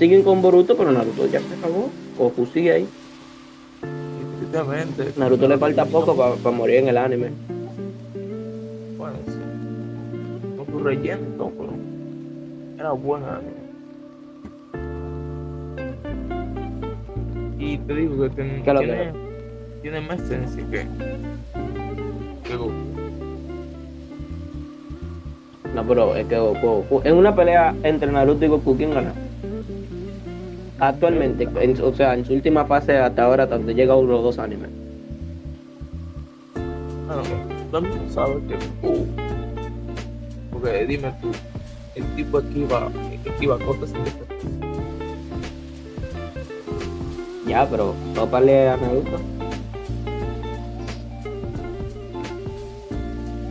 Siguen 0.00 0.24
con 0.24 0.42
Boruto, 0.42 0.76
pero 0.76 0.90
Naruto 0.90 1.24
ya 1.26 1.38
se 1.38 1.54
acabó. 1.54 1.88
Goku 2.18 2.46
sigue 2.46 2.72
ahí. 2.72 2.88
Naruto 5.16 5.46
le 5.46 5.56
falta 5.56 5.84
poco 5.84 6.16
para 6.16 6.56
morir 6.56 6.78
en 6.78 6.88
el 6.88 6.98
anime. 6.98 7.51
Relleno 10.82 11.50
pero 11.56 11.72
era 12.78 12.92
buen 12.92 13.22
anime. 13.24 13.62
Y 17.58 17.78
te 17.78 17.94
digo 17.94 18.22
que 18.24 18.30
ten- 18.30 18.62
¿Qué 18.62 18.70
es 18.70 18.74
lo 18.74 18.80
tiene, 18.80 19.12
tiene 19.82 20.00
más 20.00 20.20
esencia 20.20 20.64
que, 20.70 20.86
que 22.44 22.56
Goku. 22.56 22.72
No, 25.74 25.84
pero 25.84 26.16
es 26.16 26.26
que 26.26 26.38
Goku, 26.38 26.84
Goku- 26.90 27.02
en 27.04 27.14
una 27.16 27.34
pelea 27.34 27.74
entre 27.82 28.10
Naruto 28.10 28.44
y 28.44 28.48
Goku, 28.48 28.76
¿quién 28.76 28.92
gana? 28.92 29.12
Actualmente, 30.80 31.48
en- 31.60 31.80
o 31.80 31.92
sea, 31.94 32.14
en 32.14 32.24
su 32.24 32.34
última 32.34 32.64
fase 32.64 32.98
hasta 32.98 33.22
ahora, 33.24 33.46
donde 33.46 33.74
llega 33.74 33.94
uno 33.96 34.18
o 34.18 34.22
dos 34.22 34.38
animes. 34.40 34.68
Bueno, 37.06 37.22
todo 37.70 37.80
el 37.80 37.88
mundo 37.88 38.12
sabe 38.12 38.34
que 38.48 38.54
Goku. 38.82 39.06
Porque 40.62 40.86
dime 40.86 41.12
tú, 41.20 41.32
el 41.96 42.04
tipo 42.14 42.38
esquiva, 42.38 42.88
esquiva 43.24 43.58
cosas 43.58 43.90
sin. 43.90 44.04
Ya, 47.48 47.68
pero 47.68 47.94
tópale 48.14 48.68
a 48.68 48.76
Naruto. 48.76 49.18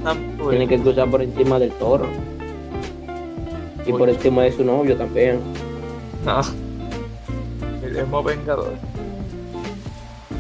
Tampoco 0.02 0.50
Tiene 0.52 0.70
que 0.70 0.80
cruzar 0.80 1.12
por 1.12 1.22
encima 1.22 1.60
del 1.60 1.72
toro. 1.74 2.08
Y 3.86 3.92
por 3.92 4.10
encima 4.10 4.44
de 4.44 4.54
su 4.54 4.64
novio 4.64 4.96
también. 4.96 5.42
No. 6.26 6.40
El 7.84 7.98
emo 7.98 8.24
vengador. 8.24 8.72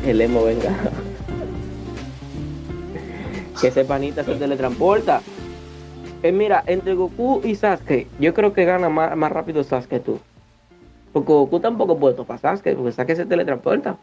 El 0.06 0.22
emo, 0.22 0.46
venga. 0.46 0.74
que 3.60 3.68
ese 3.68 3.84
panita 3.84 4.24
se 4.24 4.36
teletransporta. 4.36 5.22
Eh, 6.24 6.32
mira, 6.32 6.64
entre 6.68 6.94
Goku 6.94 7.42
y 7.44 7.56
Sasuke, 7.56 8.08
yo 8.20 8.36
creo 8.36 8.54
que 8.54 8.64
gana 8.64 8.90
más, 8.90 9.18
más 9.18 9.32
rápido 9.32 9.64
Sasuke 9.64 10.00
tú. 10.00 10.20
Porque 11.14 11.34
Goku 11.34 11.60
tampoco 11.60 11.98
puede 11.98 12.14
topar 12.14 12.38
Sasuke, 12.38 12.76
porque 12.76 12.92
Sasuke 12.92 13.16
se 13.16 13.26
teletransporta. 13.26 13.98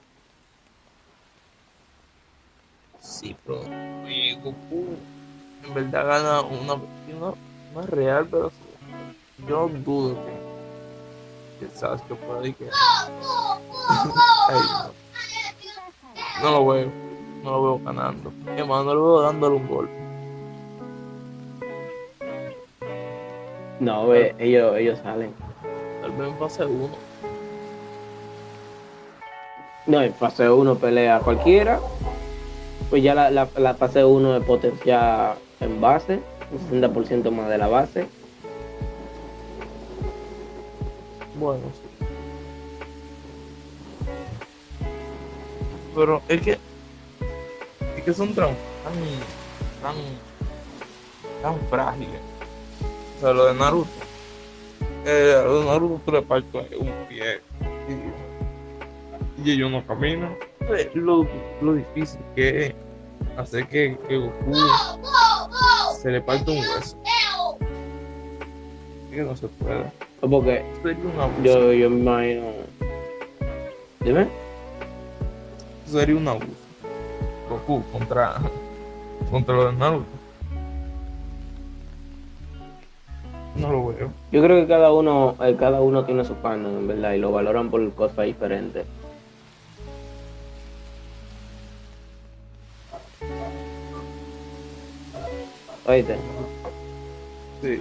Sí, 2.98 3.36
pero 3.46 3.60
Goku 4.42 4.96
en 5.64 5.74
verdad 5.74 6.06
gana 6.06 6.40
una, 6.42 6.74
es 7.80 7.90
real, 7.90 8.26
pero 8.28 8.50
yo 9.46 9.68
dudo 9.68 10.16
que, 10.24 10.32
que 11.60 11.68
Sasuke 11.70 12.16
pueda 12.16 12.48
y 12.48 12.52
que 12.52 12.64
no. 16.42 16.50
lo 16.50 16.66
veo, 16.66 16.90
no 17.44 17.50
lo 17.52 17.62
veo 17.62 17.78
ganando. 17.84 18.32
Es 18.56 18.66
más, 18.66 18.84
no 18.84 18.92
lo 18.92 19.04
veo 19.04 19.20
dándole 19.22 19.54
un 19.54 19.68
golpe. 19.68 20.07
No, 23.80 24.08
ve, 24.08 24.34
ellos, 24.38 24.76
ellos 24.76 24.98
salen. 25.02 25.32
Tal 26.00 26.10
vez 26.12 26.28
en 26.28 26.38
fase 26.38 26.64
1. 26.64 26.88
No, 29.86 30.02
en 30.02 30.14
fase 30.14 30.50
1 30.50 30.74
pelea 30.76 31.20
cualquiera. 31.20 31.78
Pues 32.90 33.02
ya 33.02 33.14
la, 33.14 33.30
la, 33.30 33.48
la 33.56 33.74
fase 33.74 34.04
1 34.04 34.38
es 34.38 34.44
potencia 34.44 35.36
en 35.60 35.80
base, 35.80 36.20
un 36.50 36.82
60% 36.82 37.30
más 37.30 37.48
de 37.48 37.58
la 37.58 37.68
base. 37.68 38.06
Bueno, 41.38 41.62
sí. 41.72 42.04
Pero 45.94 46.22
es 46.28 46.42
que 46.42 46.58
es 47.96 48.04
que 48.04 48.12
son 48.14 48.34
tan 48.34 48.46
tan 48.82 48.94
tan, 49.82 49.96
tan 51.42 51.60
frágiles 51.68 52.37
O 53.18 53.20
sea, 53.20 53.32
lo 53.32 53.46
de 53.46 53.54
Naruto. 53.54 53.88
Eh, 55.04 55.34
a 55.38 55.42
lo 55.44 55.60
de 55.60 55.66
Naruto 55.66 56.00
tú 56.04 56.12
le 56.12 56.22
partes 56.22 56.66
un 56.78 56.92
pie 57.08 57.40
y, 57.88 59.48
y 59.48 59.52
ellos 59.52 59.70
no 59.70 59.84
caminan. 59.86 60.36
Eh, 60.60 60.90
Lo, 60.94 61.26
lo 61.62 61.74
difícil 61.74 62.20
que 62.36 62.66
es 62.66 62.74
hacer 63.36 63.66
que, 63.68 63.96
que 64.08 64.18
Goku 64.18 64.54
se 66.00 66.10
le 66.10 66.20
parte 66.20 66.50
un 66.50 66.58
hueso. 66.58 66.96
Es 69.10 69.16
que 69.16 69.22
no 69.22 69.36
se 69.36 69.48
puede. 69.48 69.90
Porque 70.20 70.64
Sería 70.82 71.04
un 71.14 71.20
abuso. 71.20 71.42
yo, 71.42 71.72
yo 71.72 71.90
me 71.90 72.00
imagino. 72.00 72.44
Dime. 74.00 74.28
Sería 75.86 76.16
un 76.16 76.28
abuso. 76.28 76.46
Goku 77.48 77.82
contra, 77.90 78.36
contra 79.30 79.54
lo 79.56 79.66
de 79.66 79.72
Naruto. 79.72 80.17
No 83.60 83.72
lo 83.72 83.86
veo. 83.88 84.10
Yo 84.30 84.42
creo 84.42 84.60
que 84.60 84.66
cada 84.68 84.92
uno, 84.92 85.34
eh, 85.42 85.56
cada 85.58 85.80
uno 85.80 86.04
tiene 86.04 86.24
su 86.24 86.34
fandom, 86.36 86.78
en 86.78 86.88
verdad, 86.88 87.12
y 87.14 87.18
lo 87.18 87.32
valoran 87.32 87.70
por 87.70 87.92
cosas 87.94 88.26
diferentes. 88.26 88.86
Oíste, 95.86 96.16
Sí. 97.62 97.80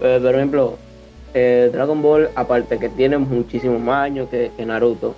eh, 0.00 0.20
por 0.22 0.34
ejemplo, 0.34 0.78
eh, 1.34 1.68
Dragon 1.72 2.00
Ball, 2.00 2.30
aparte 2.36 2.78
que 2.78 2.88
tiene 2.88 3.18
muchísimos 3.18 3.80
más 3.80 4.04
años 4.04 4.28
que, 4.28 4.52
que 4.56 4.64
Naruto, 4.64 5.14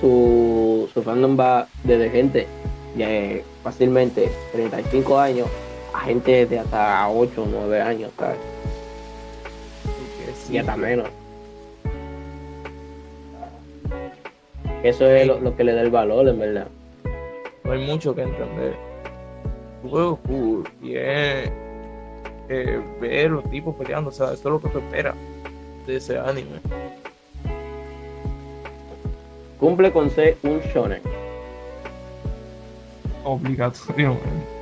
su, 0.00 0.88
su 0.92 1.02
fandom 1.02 1.38
va 1.38 1.68
desde 1.84 2.10
gente 2.10 2.46
de 2.96 3.44
fácilmente 3.62 4.30
35 4.52 5.18
años 5.18 5.48
a 5.92 6.00
gente 6.00 6.46
de 6.46 6.58
hasta 6.58 7.08
8 7.08 7.42
o 7.42 7.46
9 7.46 7.80
años, 7.80 8.10
¿sabes? 8.18 8.38
Sí, 10.34 10.54
y 10.54 10.58
hasta 10.58 10.76
menos. 10.76 11.08
Eso 14.82 15.06
es 15.06 15.26
lo, 15.26 15.38
lo 15.38 15.54
que 15.56 15.64
le 15.64 15.74
da 15.74 15.82
el 15.82 15.90
valor, 15.90 16.28
en 16.28 16.38
verdad. 16.38 16.66
no 17.64 17.72
hay 17.72 17.86
mucho 17.86 18.14
que 18.14 18.22
entender. 18.22 18.74
Tu 19.82 19.88
juego 19.88 20.16
cool 20.26 20.68
y 20.82 20.96
es 20.96 21.50
eh, 22.48 22.80
ver 23.00 23.30
los 23.30 23.48
tipos 23.50 23.74
peleando, 23.76 24.10
o 24.10 24.12
sea, 24.12 24.32
eso 24.32 24.34
es 24.34 24.44
lo 24.44 24.60
que 24.60 24.68
tú 24.68 24.78
esperas 24.78 25.14
de 25.86 25.96
ese 25.96 26.18
anime. 26.18 26.60
Cumple 29.58 29.92
con 29.92 30.10
ser 30.10 30.36
un 30.42 30.60
shonen. 30.60 31.00
Obligatoriamente. 33.24 34.61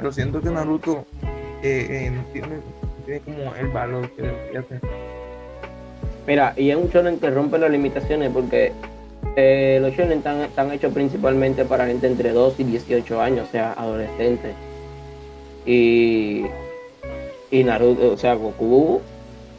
Pero 0.00 0.12
siento 0.12 0.40
que 0.40 0.48
Naruto 0.48 1.04
eh, 1.62 1.86
eh, 1.90 2.10
no 2.10 2.24
tiene, 2.32 2.56
tiene 3.04 3.20
como 3.20 3.54
el 3.54 3.66
valor 3.68 4.10
que 4.12 4.22
debería 4.22 4.62
tener. 4.62 4.82
Mira, 6.26 6.54
y 6.56 6.70
es 6.70 6.76
un 6.78 6.88
shonen 6.88 7.20
que 7.20 7.28
rompe 7.28 7.58
las 7.58 7.70
limitaciones 7.70 8.30
porque 8.32 8.72
eh, 9.36 9.78
los 9.82 9.92
shonen 9.92 10.18
están, 10.18 10.40
están 10.40 10.72
hechos 10.72 10.94
principalmente 10.94 11.66
para 11.66 11.86
gente 11.86 12.06
entre 12.06 12.32
2 12.32 12.60
y 12.60 12.64
18 12.64 13.20
años, 13.20 13.46
o 13.46 13.52
sea, 13.52 13.74
adolescentes. 13.74 14.54
Y, 15.66 16.46
y 17.50 17.62
Naruto, 17.62 18.12
o 18.12 18.16
sea, 18.16 18.32
Goku, 18.36 19.02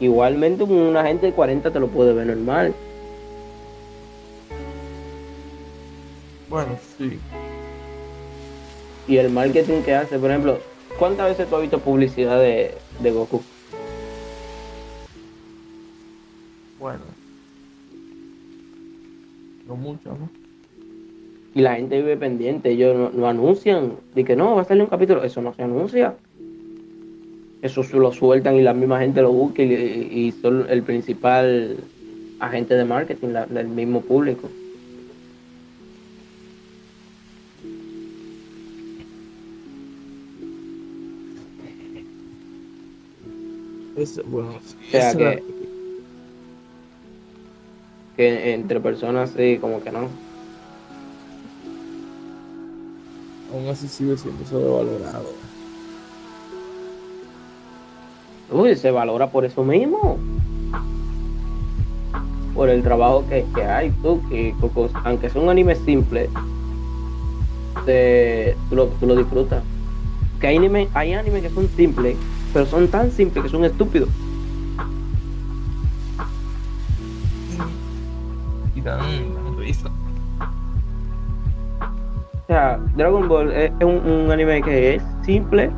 igualmente 0.00 0.64
una 0.64 1.04
gente 1.04 1.26
de 1.26 1.32
40 1.34 1.70
te 1.70 1.78
lo 1.78 1.86
puede 1.86 2.14
ver 2.14 2.26
normal. 2.26 2.74
Bueno, 6.48 6.76
sí. 6.98 7.20
Y 9.06 9.16
el 9.16 9.30
marketing 9.30 9.82
que 9.82 9.94
hace, 9.94 10.18
por 10.18 10.30
ejemplo, 10.30 10.58
¿cuántas 10.98 11.28
veces 11.28 11.48
tú 11.48 11.56
has 11.56 11.62
visto 11.62 11.80
publicidad 11.80 12.40
de, 12.40 12.78
de 13.00 13.10
Goku? 13.10 13.42
Bueno. 16.78 17.00
No 19.66 19.76
mucho, 19.76 20.10
¿no? 20.10 20.28
Y 21.54 21.60
la 21.60 21.74
gente 21.76 21.98
vive 21.98 22.16
pendiente, 22.16 22.70
ellos 22.70 22.96
no, 22.96 23.10
no 23.10 23.26
anuncian, 23.28 23.94
de 24.14 24.24
que 24.24 24.34
no, 24.36 24.56
va 24.56 24.62
a 24.62 24.64
salir 24.64 24.82
un 24.82 24.88
capítulo, 24.88 25.22
eso 25.22 25.42
no 25.42 25.52
se 25.52 25.62
anuncia. 25.62 26.14
Eso 27.60 27.82
se 27.82 27.96
lo 27.96 28.10
sueltan 28.10 28.56
y 28.56 28.62
la 28.62 28.74
misma 28.74 28.98
gente 29.00 29.20
lo 29.22 29.32
busca 29.32 29.62
y, 29.62 29.72
y 29.72 30.32
son 30.32 30.66
el 30.68 30.82
principal 30.82 31.76
agente 32.40 32.74
de 32.74 32.84
marketing, 32.84 33.28
la- 33.28 33.44
el 33.44 33.68
mismo 33.68 34.00
público. 34.00 34.48
Es, 43.96 44.20
bueno. 44.30 44.50
O 44.56 44.90
sea 44.90 45.14
que, 45.14 45.42
que 48.16 48.54
entre 48.54 48.80
personas 48.80 49.30
sí, 49.36 49.58
como 49.60 49.80
que 49.82 49.90
no. 49.90 50.08
aún 53.52 53.68
así 53.68 53.86
sigue 53.86 54.16
siendo 54.16 54.44
sobrevalorado. 54.46 55.34
Uy, 58.50 58.74
se 58.76 58.90
valora 58.90 59.30
por 59.30 59.44
eso 59.44 59.62
mismo. 59.62 60.16
Por 62.54 62.68
el 62.68 62.82
trabajo 62.82 63.24
que, 63.28 63.44
que 63.54 63.62
hay, 63.62 63.90
tú, 64.02 64.20
que, 64.28 64.54
que- 64.60 64.90
aunque 65.04 65.30
sea 65.30 65.40
un 65.40 65.48
anime 65.48 65.74
simple, 65.74 66.28
te- 67.86 68.54
tú, 68.68 68.76
lo, 68.76 68.86
tú 68.86 69.06
lo 69.06 69.16
disfrutas. 69.16 69.62
Que 70.40 70.48
hay 70.48 70.56
anime, 70.56 70.88
hay 70.94 71.12
anime 71.14 71.40
que 71.40 71.50
son 71.50 71.68
simples, 71.76 72.16
pero 72.52 72.66
son 72.66 72.88
tan 72.88 73.10
simples 73.10 73.44
que 73.44 73.50
son 73.50 73.64
estúpidos. 73.64 74.08
Y 78.74 78.80
dan, 78.80 79.00
risa. 79.58 79.90
O 82.42 82.46
sea, 82.46 82.78
Dragon 82.96 83.28
Ball 83.28 83.50
es 83.52 83.72
es 83.78 83.84
un, 83.84 83.96
un 84.06 84.30
anime 84.30 84.62
que 84.62 84.96
es 84.96 85.02
simple, 85.22 85.70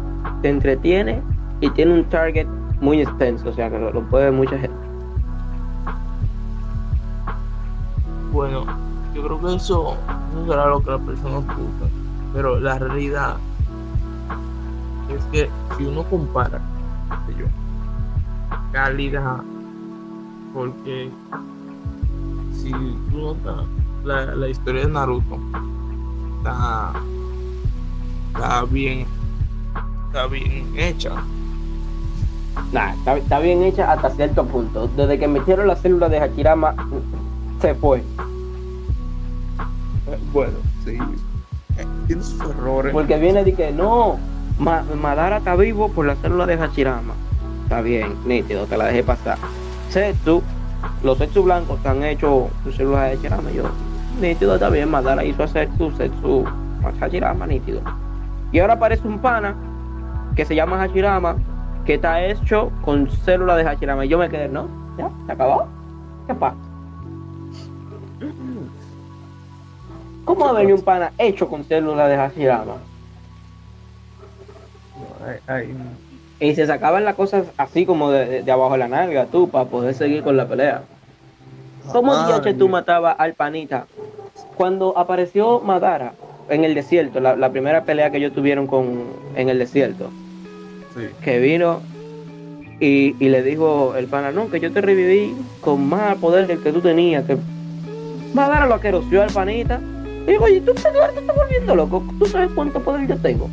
te 0.42 0.48
entretiene 0.48 1.22
y 1.60 1.70
tiene 1.70 1.94
un 1.94 2.04
target 2.04 2.46
muy 2.80 3.00
extenso, 3.00 3.48
o 3.48 3.52
sea, 3.52 3.70
que 3.70 3.78
lo, 3.78 3.92
lo 3.92 4.02
puede 4.08 4.24
ver 4.24 4.32
mucha 4.32 4.58
gente. 4.58 4.76
Bueno, 8.32 8.64
yo 9.14 9.22
creo 9.22 9.40
que 9.40 9.54
eso 9.54 9.96
no 10.34 10.46
será 10.46 10.66
lo 10.66 10.80
que 10.82 10.90
las 10.90 11.00
personas 11.02 11.46
buscan, 11.46 11.90
pero 12.32 12.58
la 12.58 12.78
realidad 12.80 13.36
es 15.09 15.24
que 15.26 15.50
si 15.76 15.84
uno 15.84 16.02
compara, 16.05 16.61
sé 17.26 17.34
yo, 17.38 17.46
calidad, 18.72 19.42
porque 20.52 21.11
si 22.52 22.70
tú 22.70 23.18
notas 23.18 23.66
la, 24.05 24.26
la 24.34 24.48
historia 24.48 24.82
de 24.86 24.92
Naruto, 24.92 25.38
está, 26.38 26.92
está 28.32 28.64
bien, 28.64 29.07
está 30.07 30.26
bien 30.26 30.72
hecha. 30.76 31.12
Nah, 32.72 32.92
está, 32.92 33.16
está 33.16 33.38
bien 33.40 33.62
hecha 33.64 33.92
hasta 33.92 34.11
cierto 34.11 34.46
punto. 34.46 34.88
Desde 34.96 35.18
que 35.18 35.26
metieron 35.26 35.66
la 35.66 35.74
célula 35.74 36.09
de 36.09 36.20
Hachirama, 36.20 36.74
se 37.61 37.74
fue. 37.74 37.98
Eh, 40.07 40.18
Bueno, 40.32 40.52
sí, 40.84 40.96
eh, 41.78 41.86
tiene 42.07 42.22
sus 42.22 42.40
errores. 42.42 42.92
Porque 42.92 43.18
viene 43.18 43.42
de 43.42 43.55
que 43.55 43.72
no, 43.72 44.18
Ma- 44.59 44.82
Madara 44.82 45.38
está 45.38 45.57
vivo 45.57 45.88
por 45.90 46.07
la 46.07 46.14
célula 46.16 46.46
de 46.46 46.55
Hachirama. 46.55 47.14
Está 47.64 47.80
bien, 47.80 48.16
nítido, 48.24 48.66
te 48.66 48.76
la 48.76 48.86
dejé 48.86 49.02
pasar. 49.02 49.38
Setsu, 49.88 50.42
los 51.02 51.18
Setsu 51.18 51.42
blancos 51.42 51.78
están 51.78 52.02
hechos 52.05 52.48
su 52.62 52.72
célula 52.72 53.05
de 53.05 53.14
Hachirama. 53.14 53.50
Yo, 53.50 53.64
nítido, 54.18 54.55
está 54.55 54.68
bien, 54.70 54.90
Madara 54.90 55.24
hizo 55.24 55.42
a 55.42 55.48
Setsu, 55.48 55.90
Setsu, 55.92 56.44
Hachirama, 57.00 57.46
nítido. 57.46 57.80
Y 58.52 58.59
ahora 58.61 58.74
aparece 58.74 59.07
un 59.09 59.18
pana 59.18 59.55
que 60.36 60.44
se 60.44 60.55
llama 60.55 60.80
Hachirama, 60.82 61.36
que 61.84 61.94
está 61.94 62.22
hecho 62.24 62.70
con 62.84 63.09
célula 63.11 63.57
de 63.57 63.66
Hachirama. 63.66 64.05
Y 64.05 64.09
yo 64.09 64.18
me 64.18 64.28
quedé, 64.28 64.48
¿no? 64.48 64.68
¿Ya? 64.98 65.11
¿Se 65.26 65.32
acabó? 65.32 65.66
¿Qué 66.26 66.34
pasa? 66.34 66.57
¿Cómo 70.24 70.44
va 70.44 70.50
a 70.50 70.55
venir 70.55 70.74
un 70.74 70.82
pana 70.82 71.12
hecho 71.18 71.48
con 71.48 71.64
célula 71.64 72.09
de 72.09 72.16
Hachirama? 72.16 72.76
Y 76.40 76.54
se 76.54 76.66
sacaban 76.66 77.04
las 77.04 77.14
cosas 77.14 77.46
así 77.56 77.86
como 77.86 78.10
de, 78.10 78.42
de- 78.42 78.52
abajo 78.52 78.72
de 78.72 78.78
la 78.78 78.88
nalga, 78.88 79.26
tú, 79.26 79.48
para 79.48 79.66
poder 79.66 79.94
seguir 79.94 80.22
con 80.22 80.36
la 80.36 80.46
pelea. 80.46 80.82
¿Cómo 81.92 82.26
diache 82.26 82.54
tú 82.54 82.68
matabas 82.68 83.16
al 83.18 83.34
panita? 83.34 83.86
Cuando 84.56 84.96
apareció 84.98 85.60
Madara 85.60 86.12
en 86.48 86.64
el 86.64 86.74
desierto, 86.74 87.20
la, 87.20 87.36
la 87.36 87.50
primera 87.50 87.84
pelea 87.84 88.10
que 88.10 88.16
ellos 88.18 88.32
tuvieron 88.32 88.66
con, 88.66 89.04
en 89.36 89.48
el 89.48 89.58
desierto, 89.58 90.10
Sí. 90.96 91.06
que 91.22 91.38
vino 91.40 91.80
y, 92.80 93.16
y 93.18 93.28
le 93.28 93.42
dijo 93.42 93.94
el 93.96 94.06
pana, 94.06 94.30
no, 94.30 94.48
que 94.50 94.60
yo 94.60 94.72
te 94.72 94.80
reviví 94.80 95.34
con 95.60 95.88
más 95.88 96.16
poder 96.16 96.46
del 96.46 96.62
que 96.62 96.72
tú 96.72 96.80
tenías, 96.80 97.24
que 97.24 97.36
Madara 98.32 98.66
lo 98.66 98.74
aqueroció 98.74 99.22
al 99.22 99.30
panita 99.30 99.80
Digo, 100.26 100.44
oye, 100.44 100.60
tú 100.62 100.72
te, 100.72 100.82
te 100.82 100.88
estás 101.20 101.36
volviendo 101.36 101.74
loco. 101.76 102.02
¿Tú 102.18 102.24
sabes 102.26 102.50
cuánto 102.54 102.80
poder 102.80 103.06
yo 103.06 103.16
tengo? 103.18 103.50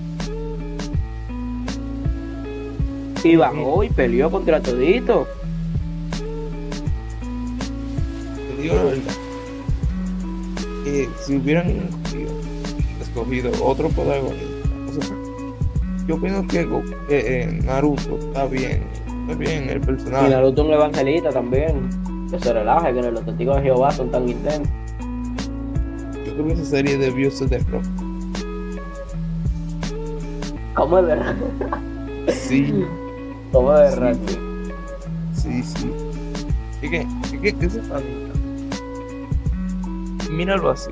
Y 3.24 3.36
bajó 3.36 3.84
y 3.84 3.90
peleó 3.90 4.32
contra 4.32 4.62
todito. 4.62 5.28
Te 8.36 8.62
digo 8.62 8.76
la 8.76 8.84
verdad. 8.84 9.14
Si 11.26 11.36
hubieran 11.36 11.70
escogido, 11.70 12.32
escogido 13.02 13.52
otro 13.64 13.90
protagonista, 13.90 14.46
o 14.90 15.02
sea, 15.02 15.16
yo 16.08 16.20
pienso 16.20 16.48
que 16.48 16.68
que, 17.08 17.42
eh, 17.42 17.62
Naruto 17.64 18.18
está 18.18 18.46
bien, 18.46 18.84
está 19.22 19.36
bien 19.36 19.70
el 19.70 19.78
Y 19.78 19.80
personaje. 19.80 20.30
Naruto 20.30 20.66
un 20.66 20.74
evangelista 20.74 21.30
también. 21.30 21.90
Que 22.30 22.40
se 22.40 22.54
relaje, 22.54 22.94
que 22.94 23.12
los 23.12 23.26
testigos 23.26 23.58
de 23.58 23.64
Jehová 23.64 23.92
son 23.92 24.10
tan 24.10 24.28
intensos. 24.28 24.72
Yo 26.26 26.34
creo 26.34 26.48
que 26.48 26.54
esa 26.54 26.66
serie 26.66 26.98
debió 26.98 27.30
ser 27.30 27.50
de 27.50 27.60
rock. 27.60 27.84
¿Cómo 30.74 31.00
es 31.00 31.06
verdad? 31.06 31.36
Sí, 32.30 32.86
¿Cómo 33.52 33.76
es 33.78 33.94
Sí. 33.94 34.00
verdad? 34.00 34.18
sí, 35.36 35.64
sí. 35.64 35.92
Es 36.82 36.90
que, 36.90 36.98
es 37.48 37.54
que 37.54 37.54
panita, 37.54 38.34
míralo 40.32 40.70
así. 40.72 40.92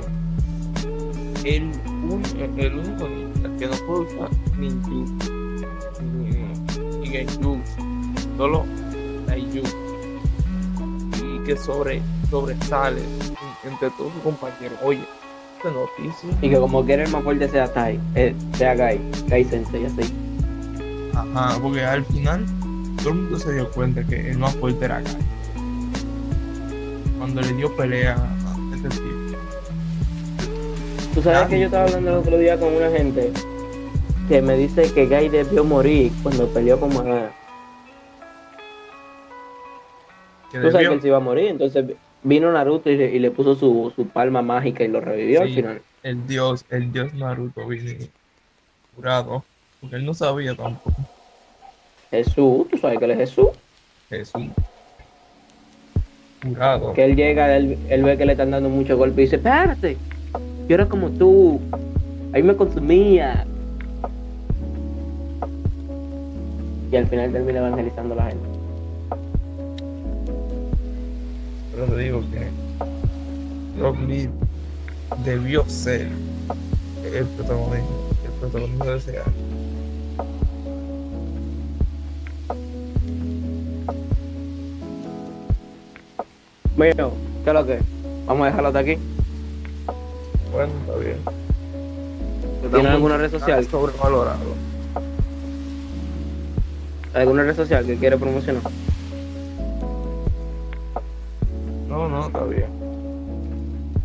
El, 1.45 1.71
un, 2.09 2.21
el 2.57 2.75
único 2.75 3.07
ninja 3.07 3.49
que 3.57 3.67
no 3.67 3.75
puede 3.87 4.01
usar 4.13 4.29
ninjutsu 4.59 5.31
ni, 6.03 6.99
ni 6.99 7.07
genjutsu, 7.07 7.81
solo 8.37 8.65
taijutsu 9.25 9.77
y 11.23 11.39
que 11.45 11.55
sobre, 11.57 12.01
sobresale 12.29 13.01
en- 13.01 13.71
entre 13.71 13.89
todos 13.91 14.11
sus 14.13 14.21
compañeros. 14.23 14.77
Oye, 14.83 15.01
esta 15.57 15.71
noticia, 15.71 16.29
Y 16.41 16.49
que 16.49 16.57
como 16.59 16.85
quiere 16.85 17.03
el 17.03 17.11
más 17.11 17.23
fuerte 17.23 17.47
sea 17.49 17.71
Tai, 17.71 17.99
eh, 18.15 18.35
sea 18.57 18.75
Gai, 18.75 18.99
Gai 19.27 19.43
Sensei, 19.45 19.85
así. 19.85 20.13
Ajá, 21.35 21.59
porque 21.61 21.83
al 21.83 22.05
final 22.05 22.45
todo 22.97 23.09
el 23.09 23.15
mundo 23.15 23.39
se 23.39 23.53
dio 23.53 23.69
cuenta 23.71 24.03
que 24.03 24.31
el 24.31 24.37
más 24.37 24.55
fuerte 24.55 24.85
era 24.85 25.01
Kai. 25.01 25.15
Cuando 27.17 27.41
le 27.41 27.53
dio 27.53 27.75
pelea 27.75 28.15
a 28.15 28.75
este 28.75 28.89
tipo. 28.89 29.09
Tú 31.13 31.21
sabes 31.21 31.49
que 31.49 31.59
yo 31.59 31.65
estaba 31.65 31.85
hablando 31.85 32.11
el 32.11 32.17
otro 32.17 32.37
día 32.37 32.57
con 32.59 32.73
una 32.73 32.89
gente 32.89 33.31
que 34.27 34.41
me 34.41 34.55
dice 34.55 34.93
que 34.93 35.07
Gai 35.07 35.29
debió 35.29 35.63
morir 35.63 36.11
cuando 36.23 36.47
peleó 36.47 36.79
con. 36.79 36.91
Que 40.51 40.59
Tú 40.59 40.71
sabes 40.71 40.87
que 40.87 40.93
él 40.95 41.01
se 41.01 41.07
iba 41.07 41.17
a 41.17 41.21
morir, 41.21 41.47
entonces 41.47 41.85
vino 42.23 42.51
Naruto 42.51 42.89
y 42.89 42.97
le, 42.97 43.15
y 43.15 43.19
le 43.19 43.31
puso 43.31 43.55
su, 43.55 43.91
su 43.95 44.07
palma 44.07 44.41
mágica 44.41 44.83
y 44.83 44.87
lo 44.87 44.99
revivió 44.99 45.41
al 45.41 45.49
final. 45.49 45.81
el 46.03 46.27
dios, 46.27 46.65
el 46.69 46.91
dios 46.91 47.13
Naruto 47.13 47.67
vino 47.67 48.05
curado, 48.95 49.43
porque 49.79 49.97
él 49.97 50.05
no 50.05 50.13
sabía 50.13 50.55
tampoco. 50.55 50.93
Jesús, 52.11 52.67
tú 52.69 52.77
sabes 52.77 52.99
que 52.99 53.05
él 53.05 53.11
es 53.11 53.17
Jesús. 53.17 53.49
Jesús. 54.09 54.47
Curado. 56.41 56.93
Que 56.93 57.05
él 57.05 57.15
llega, 57.15 57.55
él, 57.55 57.77
él 57.89 58.03
ve 58.03 58.17
que 58.17 58.25
le 58.25 58.31
están 58.31 58.51
dando 58.51 58.69
muchos 58.69 58.97
golpes 58.97 59.17
y 59.17 59.21
dice, 59.23 59.35
espérate, 59.35 59.97
yo 60.67 60.75
era 60.75 60.87
como 60.87 61.09
tú, 61.09 61.59
ahí 62.33 62.43
me 62.43 62.55
consumía. 62.55 63.45
Y 66.91 66.95
al 66.95 67.07
final 67.07 67.31
termina 67.31 67.59
evangelizando 67.59 68.13
a 68.15 68.17
la 68.17 68.25
gente. 68.27 68.49
Pero 71.71 71.85
te 71.85 71.97
digo 71.97 72.23
que 72.31 72.49
Lee 74.07 74.29
debió 75.23 75.63
ser 75.69 76.07
el 77.13 77.25
protagonista, 77.25 77.93
el 78.25 78.31
protagonista 78.39 78.85
de 78.85 78.97
ese 78.97 79.17
año. 79.17 79.48
Bueno, 86.79 87.11
¿qué 87.43 87.49
es 87.49 87.53
lo 87.53 87.65
que? 87.65 87.79
Vamos 88.25 88.43
a 88.43 88.45
dejarlo 88.45 88.67
hasta 88.69 88.79
aquí. 88.79 88.97
Bueno, 90.53 90.71
está 90.79 90.95
bien. 90.95 91.17
¿Tienes 92.71 92.91
alguna 92.91 93.17
red 93.17 93.29
social? 93.29 93.59
Está 93.59 93.71
sobrevalorado. 93.71 94.39
¿Alguna 97.13 97.43
red 97.43 97.57
social 97.57 97.85
que 97.85 97.97
quiere 97.97 98.15
promocionar? 98.15 98.61
No, 101.89 102.07
no, 102.07 102.27
está 102.27 102.45
bien. 102.45 102.69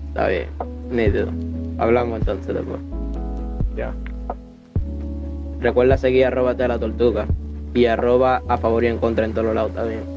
Está 0.08 0.26
bien, 0.26 0.48
nítido. 0.90 1.28
Hablamos 1.78 2.18
entonces 2.18 2.56
después. 2.56 2.80
Ya. 3.76 3.94
Recuerda 5.60 5.96
seguir 5.96 6.24
arroba 6.24 6.56
te 6.56 6.66
la 6.66 6.80
tortuga 6.80 7.26
y 7.72 7.86
arroba 7.86 8.42
a 8.48 8.58
favor 8.58 8.82
y 8.82 8.88
en 8.88 8.98
contra 8.98 9.26
en 9.26 9.32
todos 9.32 9.54
lados 9.54 9.72
también. 9.74 10.13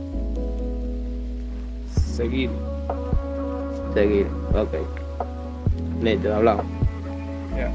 Seguir. 2.17 2.49
Seguir, 3.93 4.25
ok. 4.55 4.73
Nítido, 6.01 6.35
hablamos. 6.35 6.65
Ya. 7.55 7.71